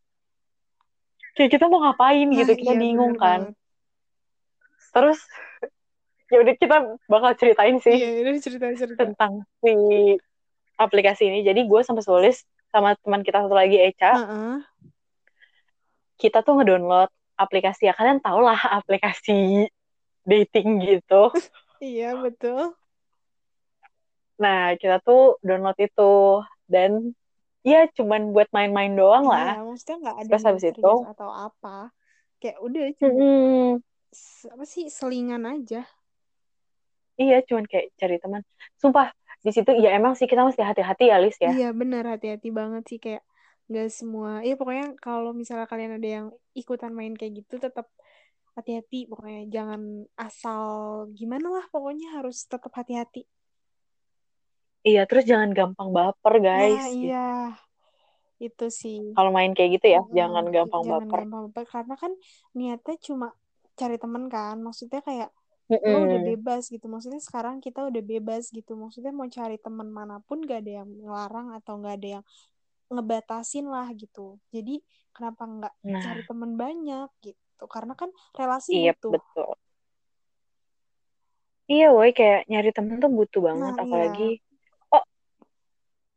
kayak 1.37 1.51
kita 1.55 1.65
mau 1.71 1.81
ngapain 1.85 2.29
Nah, 2.29 2.39
gitu 2.41 2.53
kita 2.61 2.73
iya, 2.73 2.81
bingung 2.83 3.13
bener 3.13 3.21
kan 3.23 3.41
terus 4.93 5.19
ya 6.33 6.37
udah 6.41 6.55
kita 6.57 6.77
bakal 7.13 7.33
ceritain 7.37 7.77
sih 7.85 7.97
Iya, 7.97 8.09
udah 8.25 8.33
cerita-cerita. 8.41 9.01
tentang 9.05 9.33
si 9.61 9.73
aplikasi 10.83 11.31
ini 11.31 11.39
jadi 11.43 11.61
gue 11.63 11.81
sama 11.83 12.03
Sulis 12.03 12.43
sama 12.69 12.95
teman 12.99 13.23
kita 13.23 13.43
satu 13.43 13.55
lagi 13.55 13.79
Eca 13.79 14.13
Heeh. 14.19 14.55
kita 16.17 16.41
tuh 16.41 16.59
ngedownload 16.59 17.09
aplikasi 17.35 17.89
ya 17.89 17.95
kalian 17.95 18.21
tau 18.21 18.39
lah 18.39 18.59
aplikasi 18.79 19.67
dating 20.23 20.79
gitu 20.81 21.31
Iya, 21.83 22.15
betul. 22.15 22.79
nah 24.39 24.75
kita 24.79 25.03
tuh 25.03 25.39
download 25.43 25.79
itu 25.79 26.13
dan 26.67 27.11
ya 27.63 27.87
cuman 27.91 28.31
buat 28.31 28.47
main-main 28.51 28.95
doang 28.95 29.27
lah 29.27 29.59
Iya, 29.59 29.63
maksudnya 29.67 29.97
nggak 30.03 30.17
ada 30.19 30.29
Terus 30.31 30.43
habis 30.47 30.65
itu- 30.67 31.03
atau 31.07 31.31
apa. 31.31 31.91
Kayak 32.39 32.59
udah 32.59 32.85
cuma 32.99 33.23
s- 34.11 34.47
apa 34.51 34.65
sih 34.67 34.91
selingan 34.91 35.47
aja. 35.47 35.87
iya 37.15 37.39
cuman 37.47 37.63
kayak 37.71 37.95
cari 37.95 38.17
teman 38.19 38.43
sumpah 38.83 39.15
di 39.43 39.51
situ 39.51 39.71
ya 39.75 39.91
emang 39.99 40.15
sih 40.15 40.31
kita 40.31 40.47
mesti 40.47 40.63
hati-hati 40.63 41.11
ya 41.11 41.17
Lis 41.19 41.37
ya 41.43 41.51
Iya 41.51 41.69
benar 41.75 42.07
hati-hati 42.07 42.49
banget 42.55 42.83
sih 42.87 42.99
kayak 43.03 43.23
nggak 43.71 43.89
semua. 43.91 44.43
Iya 44.47 44.55
pokoknya 44.55 44.95
kalau 45.03 45.31
misalnya 45.35 45.67
kalian 45.67 45.99
ada 45.99 46.09
yang 46.09 46.27
ikutan 46.55 46.93
main 46.95 47.15
kayak 47.19 47.43
gitu 47.43 47.59
tetap 47.59 47.87
hati-hati 48.53 49.09
pokoknya 49.09 49.49
jangan 49.49 49.81
asal 50.15 50.63
gimana 51.17 51.49
lah 51.49 51.65
pokoknya 51.73 52.21
harus 52.21 52.45
tetap 52.45 52.69
hati-hati. 52.77 53.25
iya 54.83 55.07
terus 55.07 55.25
jangan 55.25 55.55
gampang 55.55 55.89
baper 55.95 56.35
guys 56.43 56.75
Nah 56.75 56.91
gitu. 56.91 57.07
iya 57.07 57.27
itu 58.43 58.67
sih. 58.75 58.99
kalau 59.15 59.31
main 59.31 59.55
kayak 59.55 59.79
gitu 59.79 59.87
ya 59.95 60.03
Mm, 60.03 60.15
jangan 60.19 60.45
gampang 60.51 60.83
jangan 60.83 60.93
baper 61.07 61.21
gampang 61.23 61.43
baper 61.49 61.65
karena 61.71 61.95
kan 61.95 62.13
niatnya 62.59 62.97
cuma 62.99 63.27
cari 63.79 63.97
temen 63.97 64.25
kan 64.29 64.57
maksudnya 64.61 65.01
kayak 65.01 65.31
lo 65.71 65.99
udah 66.07 66.21
bebas 66.23 66.69
gitu. 66.69 66.87
Maksudnya 66.91 67.23
sekarang 67.23 67.63
kita 67.63 67.87
udah 67.87 68.03
bebas 68.03 68.51
gitu. 68.51 68.75
Maksudnya 68.75 69.13
mau 69.15 69.29
cari 69.31 69.57
teman 69.57 69.89
mana 69.89 70.19
pun 70.23 70.43
gak 70.43 70.67
ada 70.67 70.83
yang 70.83 70.89
ngelarang 70.89 71.55
atau 71.57 71.79
gak 71.81 71.95
ada 72.01 72.09
yang 72.21 72.25
ngebatasin 72.93 73.67
lah 73.67 73.89
gitu. 73.97 74.37
Jadi 74.53 74.85
kenapa 75.17 75.49
nggak 75.49 75.75
nah. 75.81 76.03
cari 76.05 76.23
teman 76.29 76.53
banyak 76.61 77.09
gitu? 77.25 77.65
Karena 77.69 77.97
kan 77.97 78.13
relasi 78.37 78.77
iya 78.77 78.93
butuh. 78.93 79.17
betul. 79.17 79.51
Iya 81.73 81.89
woi 81.95 82.13
kayak 82.13 82.53
nyari 82.53 82.71
temen 82.75 83.01
tuh 83.01 83.09
butuh 83.09 83.41
banget. 83.41 83.73
Nah 83.73 83.81
apalagi 83.81 84.29
iya 84.37 84.41
oh 84.93 85.05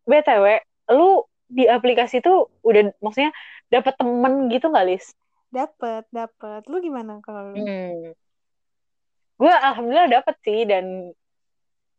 btw 0.04 0.46
lu 0.92 1.24
di 1.46 1.64
aplikasi 1.70 2.20
tuh 2.20 2.52
udah 2.66 2.92
maksudnya 3.00 3.32
dapet 3.72 3.94
temen 3.96 4.52
gitu 4.52 4.68
nggak 4.68 4.86
Lis? 4.90 5.06
dapet 5.56 6.04
dapet. 6.12 6.62
Lu 6.68 6.84
gimana 6.84 7.24
kalau 7.24 7.56
lu? 7.56 7.64
Hmm. 7.64 8.12
Gue 9.40 9.52
alhamdulillah 9.68 10.10
dapet 10.16 10.36
sih 10.46 10.60
dan 10.72 10.86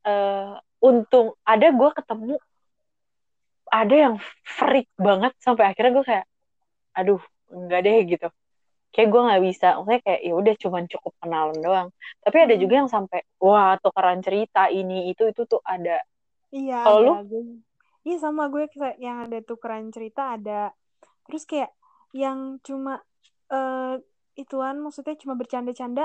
eh, 0.07 0.53
untung 0.89 1.27
ada 1.53 1.67
gue 1.79 1.91
ketemu 1.99 2.35
ada 3.81 3.95
yang 4.05 4.15
freak 4.57 4.87
banget 5.07 5.33
sampai 5.45 5.65
akhirnya 5.71 5.93
gue 5.99 6.07
kayak 6.11 6.27
aduh 6.99 7.23
enggak 7.57 7.81
deh 7.87 7.99
gitu. 8.13 8.29
Kayak 8.95 9.09
gue 9.13 9.21
nggak 9.27 9.43
bisa 9.49 9.67
maksudnya 9.79 10.01
kayak 10.07 10.21
ya 10.29 10.33
udah 10.41 10.55
cuman 10.65 10.85
cukup 10.93 11.13
kenalan 11.23 11.59
doang. 11.67 11.89
Tapi 12.25 12.37
ada 12.45 12.55
juga 12.63 12.75
Hmm, 12.75 12.85
yang 12.85 12.91
sampai 12.97 13.21
wah 13.45 13.77
tukeran 13.85 14.21
cerita 14.27 14.61
ini 14.73 14.95
itu 15.13 15.23
itu 15.33 15.43
tuh 15.53 15.61
ada. 15.75 15.93
Iya 16.59 16.77
kalau 16.85 17.01
lu? 17.05 17.13
iya 18.07 18.17
sama 18.25 18.43
gue 18.53 18.65
kayak 18.73 18.97
yang 19.07 19.17
ada 19.25 19.39
tukeran 19.49 19.85
cerita 19.95 20.21
ada. 20.37 20.53
Terus 21.27 21.43
kayak 21.51 21.71
yang 22.23 22.39
cuma 22.67 22.93
eh 23.55 23.95
ituan 24.43 24.77
maksudnya 24.85 25.15
cuma 25.23 25.35
bercanda-canda 25.41 26.03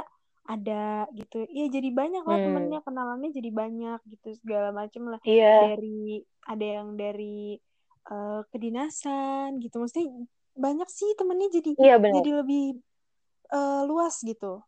ada 0.48 1.06
gitu. 1.14 1.46
Iya 1.48 1.66
jadi 1.70 1.90
banyak 1.94 2.24
lah 2.26 2.38
temennya 2.42 2.80
hmm 2.82 2.88
kenalannya 2.88 3.30
jadi 3.30 3.50
banyak 3.54 4.00
gitu 4.10 4.28
segala 4.42 4.74
macem 4.74 5.06
lah. 5.06 5.20
Iya. 5.22 5.78
Dari 5.78 6.26
ada 6.50 6.66
yang 6.66 6.98
dari 6.98 7.62
eh, 8.10 8.42
kedinasan 8.50 9.62
gitu. 9.62 9.78
Maksudnya 9.78 10.10
banyak 10.58 10.90
sih 10.90 11.10
temennya 11.16 11.48
jadi 11.62 11.72
iya 11.80 11.96
benar. 12.02 12.20
jadi 12.20 12.32
lebih 12.42 12.64
eh, 13.54 13.82
luas 13.86 14.18
gitu. 14.26 14.66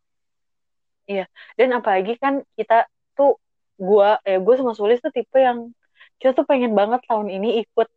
Iya. 1.10 1.26
Dan 1.58 1.74
apalagi 1.74 2.16
kan 2.16 2.46
kita 2.54 2.86
tuh 3.18 3.36
gue 3.74 4.10
eh 4.22 4.38
gue 4.38 4.54
sama 4.54 4.72
Sulis 4.78 5.02
tuh 5.02 5.10
tipe 5.10 5.36
yang 5.36 5.74
kita 6.22 6.30
tuh 6.32 6.46
pengen 6.46 6.72
banget 6.78 7.02
tahun 7.10 7.26
ini 7.28 7.66
ikut 7.66 7.90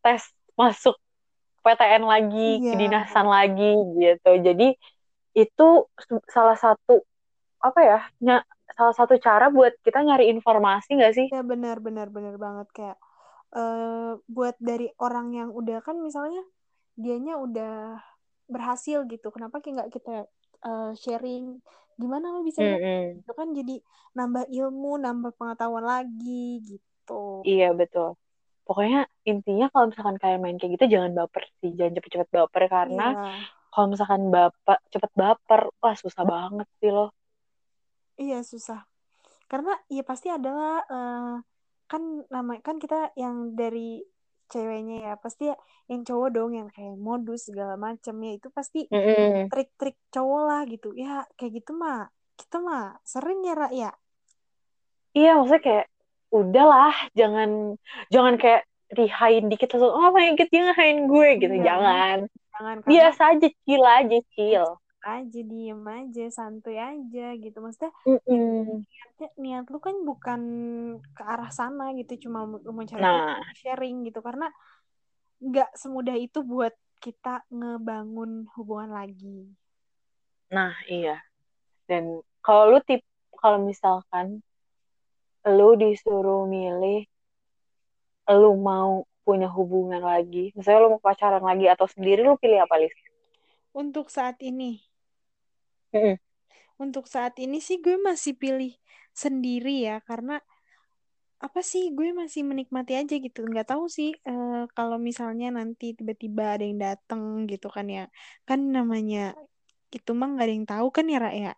tes 0.00 0.24
masuk 0.56 0.96
PTN 1.60 2.08
lagi, 2.08 2.64
iya. 2.64 2.72
kedinasan 2.72 3.26
lagi 3.28 3.76
gitu. 4.00 4.32
Jadi 4.40 4.72
itu 5.42 5.64
salah 6.34 6.56
satu 6.64 6.92
apa 7.68 7.80
ya? 7.90 7.98
ny- 8.26 8.46
salah 8.78 8.94
satu 8.98 9.14
cara 9.26 9.46
buat 9.56 9.72
kita 9.86 9.98
nyari 10.06 10.24
informasi 10.34 10.88
nggak 10.98 11.14
sih? 11.18 11.28
ya 11.32 11.38
benar 11.50 11.76
benar 11.86 12.06
benar 12.16 12.34
banget 12.44 12.66
kayak 12.76 12.96
eh 13.56 14.10
buat 14.36 14.56
dari 14.68 14.86
orang 15.04 15.26
yang 15.38 15.50
udah 15.60 15.78
kan 15.86 15.96
misalnya 16.08 16.40
dianya 17.02 17.32
udah 17.46 17.70
berhasil 18.54 18.98
gitu 19.12 19.26
kenapa 19.34 19.56
kayak 19.62 19.74
nggak 19.78 19.92
kita 19.96 20.10
eh, 20.66 20.86
sharing 21.02 21.44
gimana 22.02 22.26
lo 22.34 22.40
bisa 22.50 22.62
berhasil 22.68 22.86
Mm-mm. 22.86 23.22
itu 23.22 23.32
kan 23.40 23.48
jadi 23.58 23.72
nambah 24.18 24.44
ilmu 24.58 24.88
nambah 25.04 25.32
pengetahuan 25.38 25.86
lagi 25.94 26.30
gitu 26.70 27.12
Iya 27.48 27.64
betul. 27.80 28.06
Pokoknya 28.66 28.98
intinya 29.30 29.64
kalau 29.72 29.86
misalkan 29.90 30.18
kalian 30.22 30.40
main 30.44 30.56
kayak 30.58 30.72
gitu 30.76 30.86
jangan 30.96 31.12
baper 31.18 31.42
sih, 31.60 31.70
jangan 31.78 31.92
cepet-cepet 31.96 32.30
baper 32.38 32.62
karena 32.76 33.02
iya 33.02 33.48
kalau 33.78 33.94
misalkan 33.94 34.22
baper 34.34 34.78
cepet 34.90 35.12
baper, 35.14 35.60
wah 35.78 35.94
susah 36.02 36.24
banget 36.26 36.66
sih 36.82 36.90
loh. 36.90 37.14
iya 38.24 38.36
susah. 38.42 38.80
Karena 39.50 39.72
ya 39.96 40.02
pasti 40.10 40.28
adalah 40.38 40.82
eh, 40.90 41.34
kan 41.90 42.02
nama 42.34 42.52
kan 42.66 42.76
kita 42.82 43.14
yang 43.22 43.56
dari 43.60 44.02
ceweknya 44.52 44.96
ya 45.06 45.12
pasti 45.24 45.44
yang 45.90 46.02
cowok 46.08 46.28
dong 46.36 46.52
yang 46.58 46.68
kayak 46.74 46.96
modus 47.08 47.48
segala 47.48 47.74
macam 47.86 48.14
ya 48.26 48.32
itu 48.38 48.48
pasti 48.58 48.80
trik-trik 49.50 49.96
cowok 50.14 50.42
lah 50.48 50.60
gitu. 50.72 50.88
Ya 50.98 51.24
kayak 51.38 51.52
gitu 51.62 51.72
mah 51.78 52.10
kita 52.40 52.56
mah 52.66 52.98
sering 53.12 53.40
ya 53.48 53.54
Ra, 53.60 53.68
ya? 53.72 53.90
Iya 55.16 55.28
maksudnya 55.38 55.62
kayak 55.68 55.86
udahlah, 56.38 56.94
jangan 57.18 57.50
jangan 58.14 58.34
kayak 58.42 58.62
rihain 58.88 59.52
dikit 59.52 59.76
langsung 59.76 59.92
oh 59.92 60.10
my 60.12 60.32
god 60.32 60.48
dia 60.48 60.62
ngehain 60.64 60.98
gue 61.04 61.28
gitu, 61.44 61.54
iya. 61.60 61.64
Jangan. 61.74 62.18
jangan 62.56 62.76
biasa 62.88 63.22
aja 63.36 63.48
chill 63.64 63.84
aja 63.84 64.18
chill. 64.32 64.66
Aja 64.98 65.40
diem 65.40 65.82
aja 65.86 66.24
santuy 66.32 66.76
aja 66.76 67.26
gitu. 67.38 67.58
Maksudnya 67.60 67.92
Mm-mm. 68.08 68.82
niatnya 68.82 69.28
niat 69.38 69.66
lu 69.70 69.78
kan 69.78 69.94
bukan 70.02 70.40
ke 71.14 71.22
arah 71.22 71.52
sana 71.52 71.94
gitu 71.94 72.28
cuma 72.28 72.44
mau 72.44 72.58
mau 72.60 72.84
cari 72.84 73.04
nah. 73.04 73.38
sharing 73.56 74.08
gitu. 74.08 74.24
Karena 74.24 74.50
nggak 75.38 75.70
semudah 75.78 76.16
itu 76.18 76.42
buat 76.42 76.74
kita 76.98 77.46
ngebangun 77.52 78.50
hubungan 78.58 78.90
lagi. 78.90 79.46
Nah 80.50 80.74
iya. 80.90 81.22
Dan 81.86 82.20
kalau 82.42 82.74
lu 82.74 82.80
tip 82.82 83.06
kalau 83.38 83.62
misalkan 83.62 84.42
lu 85.46 85.78
disuruh 85.78 86.44
milih 86.50 87.06
lu 88.36 88.52
mau 88.60 89.04
punya 89.24 89.48
hubungan 89.48 90.00
lagi 90.00 90.52
misalnya 90.56 90.80
lu 90.84 90.90
mau 90.96 91.02
pacaran 91.04 91.44
lagi 91.44 91.68
atau 91.68 91.86
sendiri 91.88 92.24
lu 92.24 92.36
pilih 92.40 92.64
apa 92.64 92.80
Lis? 92.80 92.94
untuk 93.72 94.08
saat 94.10 94.40
ini. 94.42 94.80
Mm-mm. 95.92 96.20
untuk 96.78 97.08
saat 97.08 97.34
ini 97.40 97.58
sih 97.58 97.80
gue 97.80 97.96
masih 97.98 98.36
pilih 98.38 98.70
sendiri 99.10 99.88
ya 99.88 99.98
karena 100.04 100.38
apa 101.38 101.60
sih 101.62 101.94
gue 101.94 102.10
masih 102.10 102.42
menikmati 102.42 102.98
aja 102.98 103.14
gitu. 103.14 103.46
Nggak 103.46 103.74
tahu 103.74 103.86
sih 103.86 104.10
eh, 104.14 104.66
kalau 104.74 104.98
misalnya 104.98 105.54
nanti 105.54 105.94
tiba-tiba 105.94 106.58
ada 106.58 106.64
yang 106.66 106.78
datang 106.82 107.46
gitu 107.50 107.70
kan 107.70 107.86
ya. 107.86 108.04
Kan 108.48 108.74
namanya 108.74 109.38
itu 109.94 110.10
mah 110.18 110.28
nggak 110.34 110.46
ada 110.46 110.54
yang 110.54 110.68
tahu 110.68 110.86
kan 110.96 111.04
ya 111.06 111.18
Ra 111.22 111.30
ya? 111.34 111.52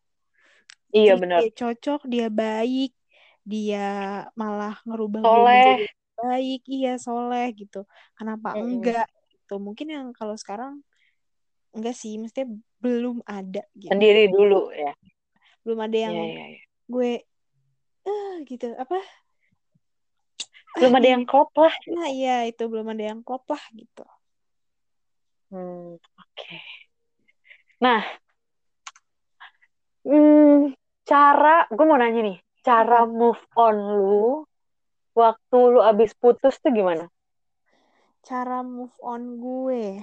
Iya 0.92 1.12
benar 1.22 1.40
dia 1.42 1.50
cocok 1.54 2.00
dia 2.12 2.26
baik 2.28 2.90
dia 3.46 3.86
malah 4.36 4.74
ngerubah 4.84 5.20
gue 5.20 5.28
soleh. 5.32 5.48
menjadi 5.48 5.84
baik 6.20 6.60
iya 6.68 7.00
soleh 7.00 7.50
gitu. 7.56 7.88
Kenapa 8.16 8.54
Mm-mm. 8.54 8.80
enggak 8.80 9.08
gitu? 9.32 9.56
Mungkin 9.56 9.86
yang 9.88 10.06
kalau 10.12 10.36
sekarang 10.36 10.84
enggak 11.72 11.94
sih 11.96 12.18
mestinya 12.20 12.52
belum 12.82 13.24
ada 13.26 13.62
gitu. 13.78 13.92
Sendiri 13.92 14.28
dulu 14.28 14.70
ya? 14.74 14.92
Belum 15.64 15.80
ada 15.84 15.96
yang 15.96 16.16
Iya, 16.16 16.24
iya, 16.28 16.44
iya. 16.56 16.62
gue 16.90 17.10
eh 18.08 18.32
gitu. 18.48 18.66
Apa? 18.76 18.98
Belum 20.78 20.94
ada 20.96 21.08
yang 21.08 21.24
klop 21.26 21.50
lah 21.58 21.74
nah 21.90 22.08
iya 22.08 22.46
itu 22.46 22.62
belum 22.70 22.86
ada 22.94 23.04
yang 23.12 23.20
klop 23.26 23.44
lah 23.50 23.62
gitu. 23.74 24.06
Hmm, 25.50 25.98
oke. 25.98 26.56
Nah 27.82 28.00
hmm, 30.06 30.72
cara 31.04 31.66
gue 31.68 31.84
mau 31.84 31.98
nanya 31.98 32.20
nih 32.22 32.38
cara 32.62 33.02
move 33.08 33.40
on 33.58 33.76
lu 33.76 34.46
waktu 35.20 35.58
lu 35.76 35.80
abis 35.84 36.16
putus 36.16 36.56
tuh 36.56 36.72
gimana? 36.72 37.06
Cara 38.24 38.64
move 38.64 38.96
on 39.04 39.36
gue. 39.36 40.00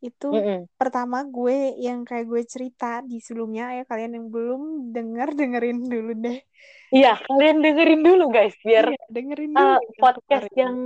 Itu 0.00 0.32
Mm-mm. 0.32 0.64
pertama 0.80 1.20
gue 1.28 1.76
yang 1.76 2.08
kayak 2.08 2.24
gue 2.24 2.42
cerita 2.48 3.04
di 3.04 3.20
sebelumnya. 3.20 3.76
Ya 3.76 3.84
kalian 3.84 4.16
yang 4.16 4.26
belum 4.32 4.92
denger 4.96 5.36
dengerin 5.36 5.80
dulu 5.84 6.12
deh. 6.16 6.40
Iya, 6.90 7.20
kalian 7.22 7.60
dengerin 7.60 8.02
dulu 8.02 8.32
guys, 8.32 8.56
biar 8.64 8.96
iya 8.96 9.04
dengerin 9.06 9.52
uh, 9.54 9.78
dulu. 9.78 9.78
yang 9.78 10.00
podcast 10.00 10.46
kemarin 10.48 10.58
yang 10.58 10.76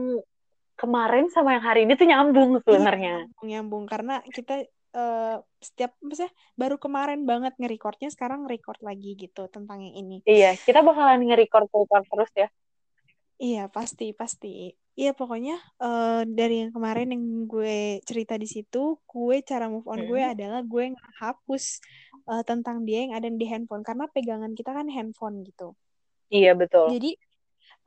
kemarin 0.75 1.27
sama 1.31 1.55
yang 1.57 1.65
hari 1.65 1.81
ini 1.87 1.95
tuh 1.95 2.07
nyambung 2.11 2.51
iya 2.59 2.63
sebenarnya. 2.67 3.15
nyambung 3.23 3.47
nyambung. 3.49 3.85
Karena 3.87 4.15
kita 4.27 4.67
eh, 4.95 5.37
setiap 5.63 5.95
maksudnya 6.03 6.31
baru 6.59 6.77
kemarin 6.79 7.23
banget 7.25 7.55
nge-recordnya 7.59 8.11
sekarang 8.11 8.47
record 8.51 8.79
lagi 8.83 9.15
gitu 9.15 9.47
tentang 9.49 9.81
yang 9.81 9.95
ini. 9.95 10.21
Iya, 10.27 10.59
kita 10.59 10.83
bakalan 10.83 11.23
nge-record 11.25 11.71
record 11.71 12.05
terus 12.11 12.31
ya. 12.35 12.49
Iya, 13.43 13.61
pasti, 13.77 14.05
pasti. 14.21 14.47
Iya, 14.99 15.11
pokoknya 15.19 15.53
eh, 15.83 16.23
dari 16.39 16.55
yang 16.63 16.71
kemarin 16.77 17.07
yang 17.15 17.25
gue 17.53 17.99
cerita 18.09 18.35
di 18.43 18.47
situ, 18.55 18.79
gue 19.11 19.37
cara 19.51 19.65
move 19.73 19.87
on 19.93 20.01
gue 20.11 20.21
Mm. 20.21 20.33
adalah 20.33 20.61
gue 20.73 20.85
ngehapus 20.95 21.65
eh, 22.31 22.43
tentang 22.49 22.77
dia 22.87 22.99
yang 23.05 23.13
ada 23.19 23.29
di 23.41 23.47
handphone 23.51 23.83
karena 23.89 24.05
pegangan 24.15 24.53
kita 24.59 24.71
kan 24.79 24.87
handphone 24.97 25.37
gitu. 25.49 25.75
Iya 26.31 26.53
betul. 26.61 26.89
Jadi 26.91 27.17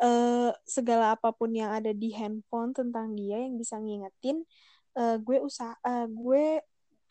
eh, 0.04 0.52
segala 0.68 1.06
apa 1.18 1.30
pun 1.36 1.52
yang 1.54 1.72
ada 1.78 1.92
di 1.94 2.10
handphone 2.20 2.72
tentang 2.76 3.14
dia 3.20 3.38
yang 3.46 3.56
bisa 3.62 3.78
ngingetin, 3.82 4.38
eh, 5.00 5.16
gue 5.22 5.38
usah, 5.50 5.78
eh, 5.88 6.08
gue 6.10 6.62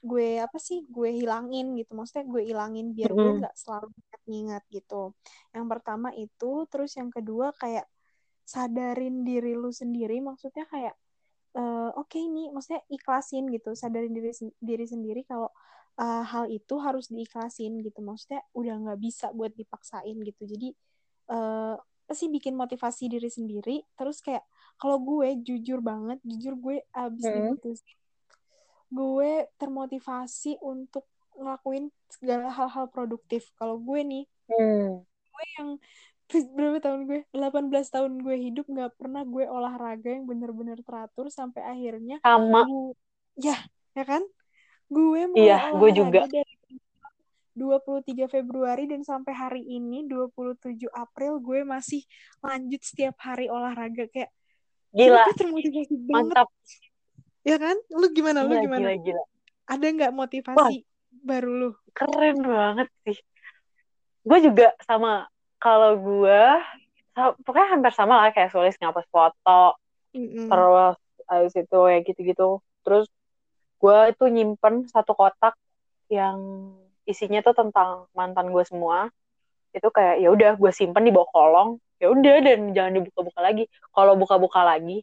gue 0.06 0.28
apa 0.46 0.58
sih, 0.60 0.86
gue 0.90 1.10
hilangin 1.18 1.66
gitu. 1.80 1.92
Maksudnya 1.98 2.26
gue 2.30 2.42
hilangin 2.50 2.86
biar 2.96 3.12
gue 3.18 3.30
Mm-mm. 3.30 3.40
nggak 3.40 3.54
selalu 3.58 3.88
ingat-ingat 4.00 4.62
gitu. 4.76 5.14
Yang 5.56 5.66
pertama 5.72 6.08
itu, 6.16 6.46
terus 6.72 6.92
yang 7.00 7.10
kedua 7.16 7.52
kayak 7.60 7.86
sadarin 8.46 9.26
diri 9.26 9.52
lu 9.58 9.70
sendiri 9.74 10.22
maksudnya 10.22 10.64
kayak 10.70 10.94
eh, 11.58 11.90
oke 12.00 12.16
ini 12.18 12.48
maksudnya 12.54 12.82
ikhlasin 12.96 13.44
gitu 13.50 13.74
sadarin 13.74 14.12
diri 14.14 14.32
diri 14.62 14.86
sendiri 14.86 15.20
kalau 15.26 15.50
eh, 16.00 16.24
hal 16.32 16.46
itu 16.48 16.74
harus 16.86 17.10
diikhlasin 17.10 17.82
gitu 17.86 17.98
maksudnya 18.06 18.40
udah 18.54 18.74
nggak 18.82 18.98
bisa 19.02 19.26
buat 19.34 19.52
dipaksain 19.58 20.16
gitu 20.28 20.42
jadi 20.46 20.68
eh 21.34 21.74
apa 22.06 22.14
sih 22.14 22.30
bikin 22.30 22.54
motivasi 22.54 23.10
diri 23.10 23.26
sendiri 23.26 23.82
terus 23.98 24.22
kayak 24.22 24.46
kalau 24.78 25.02
gue 25.02 25.42
jujur 25.42 25.82
banget 25.82 26.22
jujur 26.22 26.54
gue 26.54 26.76
abis 26.94 27.26
Mm-mm. 27.26 27.58
diputus 27.58 27.82
gue 28.86 29.32
termotivasi 29.58 30.62
untuk 30.62 31.04
ngelakuin 31.36 31.90
segala 32.08 32.48
hal-hal 32.54 32.86
produktif. 32.88 33.50
Kalau 33.58 33.76
gue 33.82 34.00
nih, 34.06 34.24
Hmm. 34.48 35.04
gue 35.32 35.46
yang 35.58 35.70
berapa 36.56 36.78
tahun 36.82 37.00
gue 37.06 37.20
18 37.30 37.70
tahun 37.94 38.12
gue 38.20 38.36
hidup 38.40 38.66
nggak 38.66 38.98
pernah 38.98 39.22
gue 39.22 39.44
olahraga 39.46 40.10
yang 40.10 40.26
bener-bener 40.26 40.78
teratur 40.82 41.30
sampai 41.30 41.62
akhirnya 41.62 42.18
Sama. 42.20 42.66
gue 42.66 42.94
ya 43.38 43.56
ya 43.94 44.04
kan 44.04 44.22
gue 44.86 45.20
mulai 45.30 45.46
Iya, 45.50 45.58
gue 45.74 45.90
juga. 45.94 46.20
dari 46.26 46.54
23 47.56 48.28
Februari 48.28 48.84
dan 48.84 49.00
sampai 49.00 49.32
hari 49.32 49.62
ini 49.64 50.04
27 50.04 50.86
April 50.92 51.40
gue 51.40 51.64
masih 51.64 52.04
lanjut 52.44 52.82
setiap 52.84 53.16
hari 53.22 53.48
olahraga 53.48 54.04
kayak 54.12 54.28
Gila, 54.92 55.24
gue 55.24 55.34
termotivasi 55.40 55.94
banget 56.04 56.36
mantap. 56.36 56.48
ya 57.42 57.56
kan 57.56 57.76
lu 57.92 58.06
gimana 58.12 58.44
lu 58.44 58.52
Gila, 58.52 58.62
gimana 58.64 58.88
gila, 58.92 59.04
gila. 59.04 59.22
ada 59.66 59.86
nggak 59.88 60.12
motivasi 60.12 60.76
baru 61.24 61.50
lu 61.50 61.70
Keren 61.96 62.36
banget 62.44 62.88
sih. 63.08 63.18
Gue 64.20 64.38
juga 64.44 64.74
sama, 64.84 65.24
kalau 65.62 65.90
gue, 65.98 66.42
pokoknya 67.44 67.68
hampir 67.76 67.92
sama 67.96 68.14
lah 68.20 68.30
kayak 68.34 68.52
Sulis 68.52 68.76
ngapus 68.80 69.06
foto, 69.10 69.76
Mm-mm. 70.14 70.48
terus 70.48 70.96
habis 71.30 71.54
itu 71.56 71.78
ya 71.92 71.98
gitu-gitu. 72.06 72.60
Terus 72.84 73.06
gue 73.82 73.98
itu 74.12 74.24
nyimpen 74.32 74.74
satu 74.90 75.12
kotak 75.18 75.54
yang 76.12 76.38
isinya 77.08 77.40
tuh 77.46 77.54
tentang 77.56 78.06
mantan 78.18 78.50
gue 78.54 78.64
semua. 78.66 79.10
Itu 79.76 79.88
kayak 79.92 80.22
ya 80.22 80.28
udah 80.32 80.50
gue 80.60 80.72
simpen 80.74 81.04
di 81.08 81.12
bawah 81.14 81.30
kolong. 81.32 81.70
Ya 82.02 82.12
udah 82.12 82.36
dan 82.44 82.60
jangan 82.76 82.92
dibuka-buka 83.00 83.40
lagi. 83.40 83.64
Kalau 83.94 84.14
buka-buka 84.20 84.60
lagi 84.64 85.02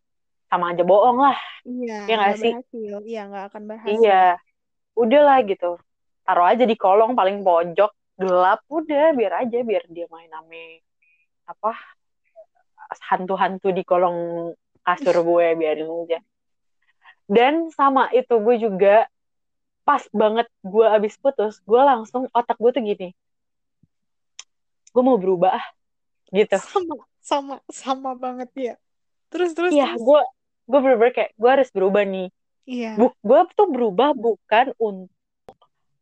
sama 0.51 0.73
aja 0.73 0.83
bohong 0.85 1.17
lah. 1.21 1.37
iya 1.69 1.93
Iya 2.07 2.13
nggak 2.19 2.33
nggak 2.33 2.35
sih? 2.41 2.53
berhasil 2.53 2.95
iya 3.09 3.19
nggak 3.29 3.43
akan 3.49 3.63
berhasil 3.69 4.13
Iya. 4.13 4.37
Udahlah 4.97 5.37
gitu. 5.49 5.79
Taruh 6.25 6.45
aja 6.51 6.63
di 6.71 6.75
kolong 6.79 7.13
paling 7.19 7.43
pojok 7.43 7.91
gelap 8.19 8.61
udah 8.69 9.13
biar 9.17 9.47
aja 9.47 9.59
biar 9.65 9.83
dia 9.89 10.05
main 10.09 10.29
ame 10.29 10.85
apa 11.49 11.73
hantu-hantu 13.09 13.73
di 13.73 13.81
kolong 13.81 14.51
kasur 14.85 15.23
gue 15.23 15.47
biarin 15.57 15.89
aja. 15.89 16.19
Dan 17.25 17.71
sama 17.73 18.11
itu 18.13 18.35
gue 18.37 18.55
juga 18.59 19.07
pas 19.87 20.03
banget 20.13 20.47
gue 20.61 20.85
abis 20.85 21.17
putus, 21.17 21.59
gue 21.63 21.81
langsung 21.81 22.29
otak 22.31 22.55
gue 22.59 22.71
tuh 22.71 22.83
gini, 22.83 23.09
gue 24.93 25.03
mau 25.03 25.17
berubah 25.17 25.57
ah, 25.57 25.65
gitu. 26.29 26.55
sama 26.61 26.95
sama 27.19 27.55
sama 27.73 28.11
banget 28.13 28.49
ya 28.53 28.75
terus 29.33 29.57
terus 29.57 29.73
terus 29.73 29.97
gue 29.97 30.21
gue 30.69 30.79
bener-bener 30.79 31.13
kayak 31.17 31.31
gue 31.33 31.49
harus 31.49 31.69
berubah 31.73 32.03
nih. 32.05 32.29
iya 32.69 32.93
gue 33.01 33.39
tuh 33.57 33.67
berubah 33.67 34.13
bukan 34.13 34.71
untuk 34.77 35.09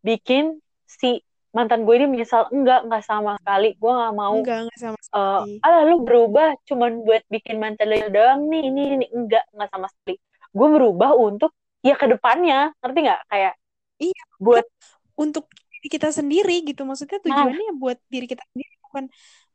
bikin 0.03 0.59
si 0.83 1.23
mantan 1.51 1.83
gue 1.83 1.95
ini 1.99 2.07
menyesal 2.07 2.47
enggak 2.51 2.87
enggak 2.87 3.03
sama 3.03 3.35
sekali. 3.39 3.75
Gue 3.75 3.91
nggak 3.91 4.13
mau 4.15 4.35
enggak 4.39 4.59
enggak 4.67 4.79
sama 4.79 4.97
eh 4.97 5.03
sekali. 5.03 5.53
Alah 5.63 5.81
lu 5.87 5.95
berubah 6.03 6.47
cuman 6.67 6.91
buat 7.03 7.23
bikin 7.27 7.59
mantan 7.59 7.91
lo 7.91 8.07
doang 8.07 8.47
nih 8.47 8.63
ini 8.71 8.81
ini 8.99 9.05
enggak 9.11 9.43
enggak 9.51 9.69
sama 9.69 9.87
sekali. 9.91 10.15
Gue 10.51 10.67
berubah 10.71 11.11
untuk 11.15 11.51
ya 11.83 11.95
ke 11.99 12.07
depannya. 12.07 12.71
Ngerti 12.79 12.99
nggak? 13.03 13.21
Kayak 13.27 13.53
Iya, 14.01 14.23
buat 14.41 14.65
untuk 15.13 15.45
diri 15.53 15.87
kita 15.93 16.09
sendiri 16.09 16.65
gitu. 16.65 16.81
Maksudnya 16.89 17.21
nah. 17.21 17.45
tujuannya 17.45 17.69
buat 17.77 18.01
diri 18.09 18.25
kita 18.25 18.41
sendiri 18.49 18.73
bukan 18.81 19.05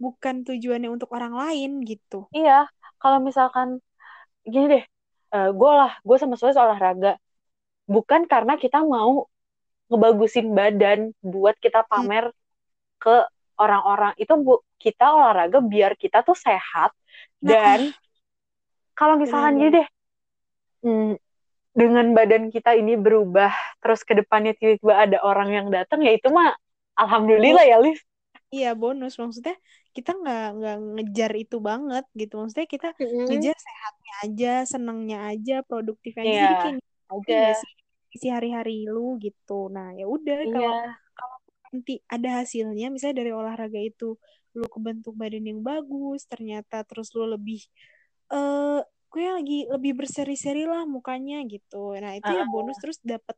bukan 0.00 0.35
tujuannya 0.48 0.88
untuk 0.88 1.11
orang 1.12 1.35
lain 1.35 1.82
gitu. 1.82 2.30
Iya 2.32 2.70
kalau 2.96 3.20
misalkan 3.20 3.85
gini 4.46 4.66
deh 4.72 4.85
eh 5.35 5.48
gue 5.52 5.72
lah 5.74 5.92
gue 6.00 6.16
sama 6.16 6.38
Sulis 6.38 6.56
olahraga. 6.56 7.18
Bukan 7.87 8.26
karena 8.26 8.59
kita 8.59 8.82
mau 8.82 9.26
ngebagusin 9.90 10.51
badan 10.53 11.14
buat 11.22 11.57
kita 11.62 11.87
Hmm. 11.87 11.90
pamer 11.90 12.25
ke 12.99 13.16
orang-orang. 13.59 14.12
Itu 14.20 14.37
bu 14.40 14.61
kita 14.77 15.14
olahraga 15.14 15.59
biar 15.64 15.96
kita 15.96 16.22
tuh 16.27 16.37
sehat. 16.37 16.92
Nah. 17.42 17.51
Dan 17.51 17.81
kalau 18.96 19.20
misalkan 19.20 19.61
gini 19.61 19.68
benar-benar 19.68 19.77
deh 19.77 19.87
hmm, 20.85 21.12
dengan 21.77 22.07
badan 22.16 22.49
kita 22.49 22.72
ini 22.72 22.96
berubah 22.96 23.53
terus 23.85 24.01
ke 24.01 24.16
depannya 24.16 24.57
tiba-tiba 24.57 24.94
ada 24.96 25.18
orang 25.20 25.53
yang 25.53 25.66
datang 25.68 26.01
ya 26.01 26.16
itu 26.16 26.33
mah 26.33 26.57
alhamdulillah 26.96 27.64
ya 27.68 27.77
Liv. 27.83 28.01
Iya 28.49 28.72
bonus. 28.72 29.20
Maksudnya 29.20 29.57
kita 29.92 30.16
nggak 30.16 30.46
nggak 30.57 30.77
ngejar 30.96 31.33
itu 31.37 31.57
banget 31.61 32.05
gitu. 32.16 32.40
Maksudnya 32.40 32.68
kita 32.68 32.88
ngejar 33.29 33.57
sehatnya 33.57 34.12
aja 34.25 34.53
senangnya 34.64 35.18
aja 35.29 35.55
produktifnya 35.68 36.25
aja. 36.25 36.33
Jadi 36.33 36.55
iya. 36.55 36.62
kayak 36.62 36.77
aja 37.07 37.12
ngerti 37.12 37.31
nggak 37.37 37.57
sih 37.61 37.75
isi 38.16 38.29
hari-hari 38.37 38.72
lu 38.94 39.00
gitu. 39.24 39.52
Nah 39.76 39.88
ya 39.98 40.05
udah 40.16 40.37
kalau 40.55 40.72
iya. 40.72 40.98
kalau 41.18 41.37
nanti 41.72 41.92
ada 42.14 42.29
hasilnya 42.42 42.87
misalnya 42.94 43.16
dari 43.22 43.33
olahraga 43.40 43.81
itu 43.90 44.05
lu 44.59 44.66
kebentuk 44.74 45.14
badan 45.20 45.44
yang 45.50 45.61
bagus 45.70 46.20
ternyata 46.33 46.76
terus 46.88 47.09
lu 47.16 47.24
lebih 47.35 47.61
eh 48.35 48.81
gue 49.12 49.26
lagi 49.37 49.57
lebih 49.74 49.92
berseri-seri 50.00 50.62
lah 50.72 50.83
mukanya 50.94 51.37
gitu. 51.52 51.76
Nah 52.02 52.12
itu 52.18 52.31
ya 52.38 52.42
Ah, 52.42 52.46
bonus 52.52 52.76
terus 52.83 52.98
dapat 53.12 53.37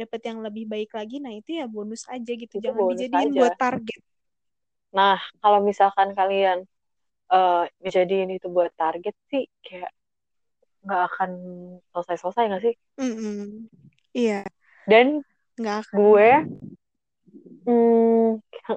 dapat 0.00 0.20
yang 0.28 0.38
lebih 0.46 0.64
baik 0.72 0.90
lagi 0.98 1.16
nah 1.24 1.32
itu 1.34 1.50
ya 1.60 1.64
bonus 1.74 2.02
aja 2.14 2.32
gitu. 2.42 2.54
Itu 2.58 2.60
jangan 2.64 2.84
dijadiin 2.90 3.30
aja. 3.30 3.40
buat 3.40 3.54
target. 3.62 4.00
Nah 4.96 5.18
kalau 5.42 5.60
misalkan 5.70 6.08
kalian 6.18 6.58
eh 7.34 7.62
dijadiin 7.84 8.30
itu 8.36 8.46
buat 8.56 8.72
target 8.80 9.14
sih 9.30 9.44
kayak 9.66 9.90
nggak 10.84 11.02
akan 11.12 11.30
selesai-selesai 11.92 12.44
nggak 12.48 12.62
sih? 12.64 12.74
Mm-mm. 13.00 13.68
iya. 14.14 14.42
Dan 14.88 15.22
nggak 15.58 15.76
akan. 15.84 15.94
gue 15.98 16.30
hmm, 17.66 18.28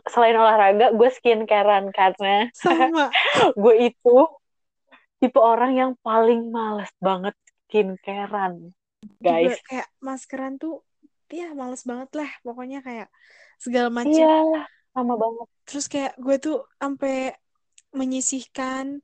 selain 0.10 0.38
olahraga 0.38 0.92
gue 0.92 1.10
skincarean 1.14 1.94
karena 1.94 2.50
sama. 2.58 3.10
gue 3.62 3.76
itu 3.94 4.18
tipe 5.22 5.38
orang 5.38 5.78
yang 5.78 5.92
paling 6.02 6.50
males 6.50 6.90
banget 6.98 7.38
skincarean 7.70 8.74
juga 9.02 9.22
guys. 9.22 9.58
kayak 9.70 9.88
maskeran 10.02 10.58
tuh 10.58 10.82
ya 11.32 11.54
males 11.54 11.86
banget 11.86 12.10
lah. 12.18 12.30
Pokoknya 12.42 12.82
kayak 12.84 13.08
segala 13.62 13.94
macem. 13.94 14.26
Iya 14.26 14.68
sama 14.92 15.16
banget. 15.16 15.48
Terus 15.68 15.86
kayak 15.88 16.14
gue 16.20 16.36
tuh 16.42 16.58
sampai 16.76 17.36
menyisihkan 17.92 19.04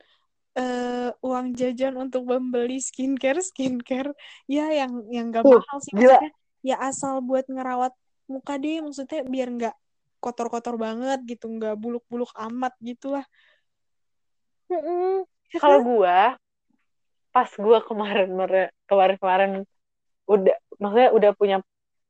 eh, 0.57 1.09
uang 1.21 1.53
jajan 1.53 1.93
untuk 2.01 2.25
membeli 2.25 2.81
skincare 2.81 3.39
skincare. 3.45 4.11
Ya 4.49 4.69
yang 4.73 5.05
yang 5.13 5.29
gak 5.29 5.45
tuh 5.45 5.61
mahal 5.61 5.77
sih 5.85 5.93
gila. 5.93 6.17
ya 6.65 6.75
asal 6.81 7.21
buat 7.21 7.45
ngerawat 7.47 7.93
muka 8.27 8.59
deh 8.59 8.83
maksudnya 8.83 9.23
biar 9.23 9.47
nggak 9.55 9.75
kotor-kotor 10.19 10.75
banget 10.75 11.23
gitu 11.29 11.47
nggak 11.47 11.77
buluk-buluk 11.79 12.27
amat 12.35 12.73
gitu 12.83 13.15
lah 13.15 13.25
Mm-mm. 14.67 15.23
ya 15.55 15.59
kalau 15.63 15.79
kan? 15.79 15.87
gue 15.87 16.17
pas 17.31 17.49
gue 17.53 17.79
kemarin 17.87 18.27
kemarin 18.89 19.15
kemarin 19.21 19.51
udah 20.27 20.55
maksudnya 20.81 21.09
udah 21.15 21.31
punya 21.37 21.57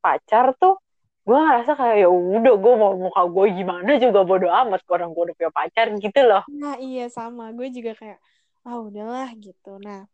pacar 0.02 0.56
tuh 0.58 0.80
gue 1.28 1.36
ngerasa 1.36 1.76
kayak 1.76 2.08
ya 2.08 2.10
udah 2.10 2.56
gue 2.56 2.74
mau 2.80 2.96
muka 2.96 3.22
gue 3.28 3.46
gimana 3.52 3.92
juga 4.00 4.24
bodo 4.24 4.48
amat 4.48 4.80
orang 4.88 5.12
gue 5.12 5.24
udah 5.28 5.36
punya 5.36 5.52
pacar 5.52 5.92
gitu 5.92 6.20
loh. 6.24 6.44
Nah 6.48 6.80
iya 6.80 7.12
sama. 7.12 7.52
Gue 7.52 7.68
juga 7.68 7.92
kayak 8.00 8.24
ah 8.64 8.80
udahlah 8.80 9.36
gitu. 9.36 9.76
Nah 9.84 10.08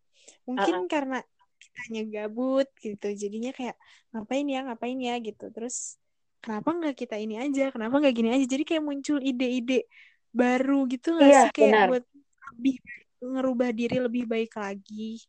mungkin 0.50 0.84
Uh-uh. 0.84 0.90
karena 0.90 1.22
kitanya 1.62 2.02
gabut 2.10 2.66
gitu 2.82 3.14
jadinya 3.14 3.54
kayak 3.54 3.78
ngapain 4.10 4.50
ya 4.50 4.66
ngapain 4.66 4.98
ya 4.98 5.16
gitu. 5.22 5.54
Terus 5.54 6.02
kenapa 6.42 6.74
nggak 6.74 6.96
kita 6.98 7.22
ini 7.22 7.38
aja? 7.38 7.70
Kenapa 7.70 8.02
nggak 8.02 8.16
gini 8.18 8.30
aja? 8.34 8.46
Jadi 8.50 8.64
kayak 8.66 8.82
muncul 8.82 9.22
ide-ide 9.22 9.86
baru 10.34 10.90
gitu 10.90 11.14
nggak 11.14 11.30
iya 11.30 11.42
sih? 11.46 11.52
Kayak 11.54 11.70
benar. 11.70 11.88
buat 11.94 12.06
lebih 12.58 12.76
ngerubah 13.22 13.70
diri 13.70 13.98
lebih 14.02 14.24
baik 14.26 14.58
lagi. 14.58 15.22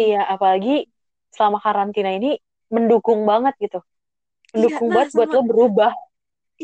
Iya 0.00 0.32
apalagi 0.32 0.88
selama 1.28 1.60
karantina 1.60 2.08
ini 2.08 2.40
mendukung 2.72 3.28
banget 3.28 3.52
gitu 3.60 3.84
iya 4.58 4.76
mendukung 4.78 4.88
nah 4.90 4.96
banget 4.96 5.10
buat 5.16 5.30
lo 5.34 5.40
berubah. 5.50 5.92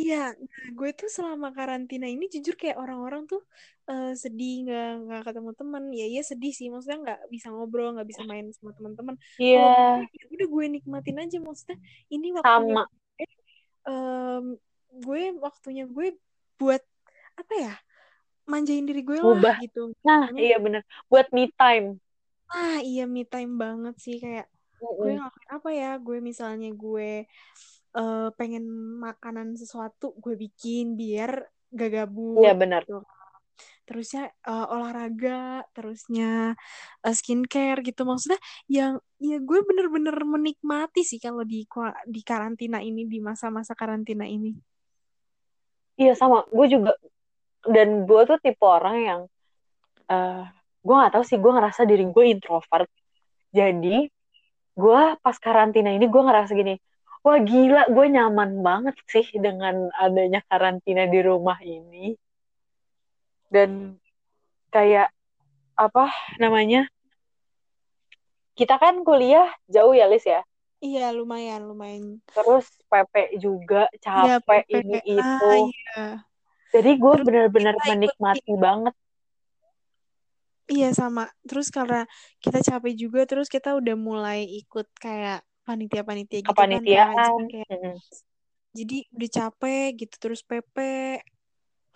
Iya 0.01 0.17
nah 0.51 0.65
gue 0.79 0.89
tuh 1.01 1.09
selama 1.17 1.49
karantina 1.57 2.07
ini 2.15 2.25
jujur 2.35 2.55
kayak 2.61 2.77
orang-orang 2.83 3.23
tuh 3.31 3.41
eh, 3.91 4.07
sedih 4.23 4.51
nggak 4.65 4.87
nggak 5.05 5.21
ketemu 5.27 5.51
teman 5.59 5.85
ya 5.99 6.05
iya 6.13 6.21
sedih 6.31 6.53
sih 6.59 6.67
maksudnya 6.73 6.99
nggak 7.05 7.21
bisa 7.35 7.47
ngobrol 7.55 7.89
nggak 7.97 8.09
bisa 8.13 8.23
main 8.31 8.47
sama 8.57 8.71
teman-teman 8.77 9.17
iya. 9.41 9.59
Kalau 9.59 9.69
gue 9.81 10.05
ya 10.21 10.25
udah 10.35 10.47
gue 10.55 10.65
nikmatin 10.75 11.17
aja 11.23 11.37
maksudnya 11.47 11.77
ini 12.15 12.27
waktunya 12.39 12.75
sama. 12.77 12.83
gue 13.17 13.25
em, 13.89 14.45
gue 15.07 15.23
waktunya 15.47 15.83
gue 15.97 16.07
buat 16.61 16.83
apa 17.41 17.55
ya 17.65 17.73
manjain 18.51 18.85
diri 18.89 19.03
gue 19.09 19.19
lah 19.29 19.39
ubah 19.39 19.57
gitu. 19.63 19.81
Nah 20.07 20.23
iya 20.39 20.57
bener 20.65 20.83
buat 21.11 21.27
me 21.35 21.43
time. 21.61 21.87
Ah 22.55 22.77
iya 22.89 23.03
me 23.15 23.21
time 23.33 23.53
banget 23.63 23.95
sih 24.05 24.15
kayak 24.23 24.47
gue 25.01 25.09
Mm-mm. 25.09 25.17
ngelakuin 25.17 25.49
apa 25.57 25.69
ya 25.81 25.87
gue 26.07 26.17
misalnya 26.29 26.69
gue 26.83 27.07
eh, 27.97 28.29
pengen 28.37 28.65
makanan 29.01 29.57
sesuatu 29.57 30.13
gue 30.21 30.37
bikin 30.37 30.95
biar 30.95 31.49
gak 31.73 31.91
gabut 31.91 32.45
iya 32.45 32.53
benar 32.53 32.85
gitu 32.85 33.01
terusnya 33.87 34.35
uh, 34.43 34.67
olahraga, 34.75 35.63
terusnya 35.71 36.59
uh, 37.07 37.15
skincare 37.15 37.81
gitu. 37.87 38.03
Maksudnya 38.03 38.41
yang 38.67 38.99
ya 39.23 39.39
gue 39.39 39.59
bener-bener 39.63 40.13
menikmati 40.27 41.07
sih 41.07 41.23
kalau 41.23 41.47
di 41.47 41.65
di 42.11 42.21
karantina 42.27 42.83
ini 42.83 43.07
di 43.07 43.23
masa-masa 43.23 43.79
karantina 43.79 44.27
ini. 44.27 44.53
Iya 45.97 46.19
sama, 46.19 46.45
gue 46.51 46.67
juga 46.67 46.93
dan 47.65 48.05
gue 48.05 48.21
tuh 48.29 48.39
tipe 48.43 48.67
orang 48.67 48.97
yang 49.01 49.21
uh, 50.11 50.45
gue 50.83 50.95
nggak 50.95 51.13
tahu 51.17 51.25
sih 51.25 51.39
gue 51.39 51.53
ngerasa 51.55 51.87
diri 51.87 52.05
gue 52.11 52.25
introvert. 52.27 52.91
Jadi 53.55 54.11
gue 54.77 55.03
pas 55.23 55.37
karantina 55.41 55.95
ini 55.95 56.05
gue 56.05 56.23
ngerasa 56.27 56.53
gini, 56.53 56.75
wah 57.27 57.43
gila 57.43 57.91
gue 57.91 58.07
nyaman 58.07 58.63
banget 58.63 58.95
sih 59.11 59.27
dengan 59.35 59.91
adanya 59.99 60.47
karantina 60.47 61.11
di 61.11 61.19
rumah 61.27 61.59
ini. 61.59 62.15
Dan 63.51 63.99
kayak 64.71 65.11
apa 65.75 66.07
namanya 66.39 66.87
kita 68.55 68.79
kan 68.79 69.03
kuliah 69.03 69.51
jauh 69.67 69.91
ya 69.91 70.07
Lis 70.07 70.23
ya? 70.23 70.47
Iya 70.79 71.11
lumayan 71.11 71.67
lumayan. 71.67 72.23
Terus 72.31 72.71
PP 72.87 73.43
juga 73.43 73.91
iya, 73.91 74.39
capek 74.39 74.65
ya, 74.71 74.79
ini 74.79 74.99
ah, 75.03 75.03
itu. 75.19 75.51
iya. 75.67 76.07
jadi 76.71 76.91
gue 76.95 77.15
bener-bener 77.27 77.75
menikmati 77.75 78.47
ikut... 78.47 78.63
banget. 78.63 78.95
Iya 80.71 80.95
sama. 80.95 81.27
Terus 81.43 81.75
karena 81.75 82.07
kita 82.39 82.63
capek 82.63 82.95
juga 82.95 83.27
terus 83.27 83.51
kita 83.51 83.75
udah 83.75 83.99
mulai 83.99 84.47
ikut 84.47 84.87
kayak 85.03 85.43
panitia-panitia 85.67 86.41
gitu 86.47 86.55
kan 86.55 86.71
kayak, 87.51 87.69
hmm. 87.69 87.97
jadi 88.71 88.99
udah 89.11 89.31
capek 89.35 89.89
gitu 90.07 90.15
terus 90.23 90.41
PP 90.47 90.77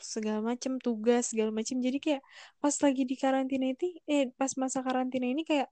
segala 0.01 0.41
macam 0.43 0.81
tugas 0.81 1.31
segala 1.31 1.55
macam 1.55 1.79
jadi 1.79 1.99
kayak 2.01 2.23
pas 2.59 2.75
lagi 2.83 3.03
di 3.05 3.15
karantina 3.15 3.71
itu 3.71 3.95
eh 4.09 4.33
pas 4.35 4.51
masa 4.59 4.81
karantina 4.83 5.29
ini 5.29 5.45
kayak 5.47 5.69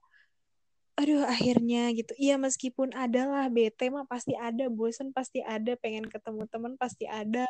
aduh 0.99 1.23
akhirnya 1.23 1.95
gitu. 1.95 2.11
Iya 2.19 2.35
meskipun 2.35 2.91
adalah 2.91 3.47
bete 3.47 3.87
mah 3.87 4.03
pasti 4.03 4.35
ada 4.35 4.67
bosen 4.67 5.15
pasti 5.15 5.39
ada 5.39 5.79
pengen 5.79 6.03
ketemu 6.11 6.43
teman 6.51 6.75
pasti 6.75 7.07
ada 7.07 7.47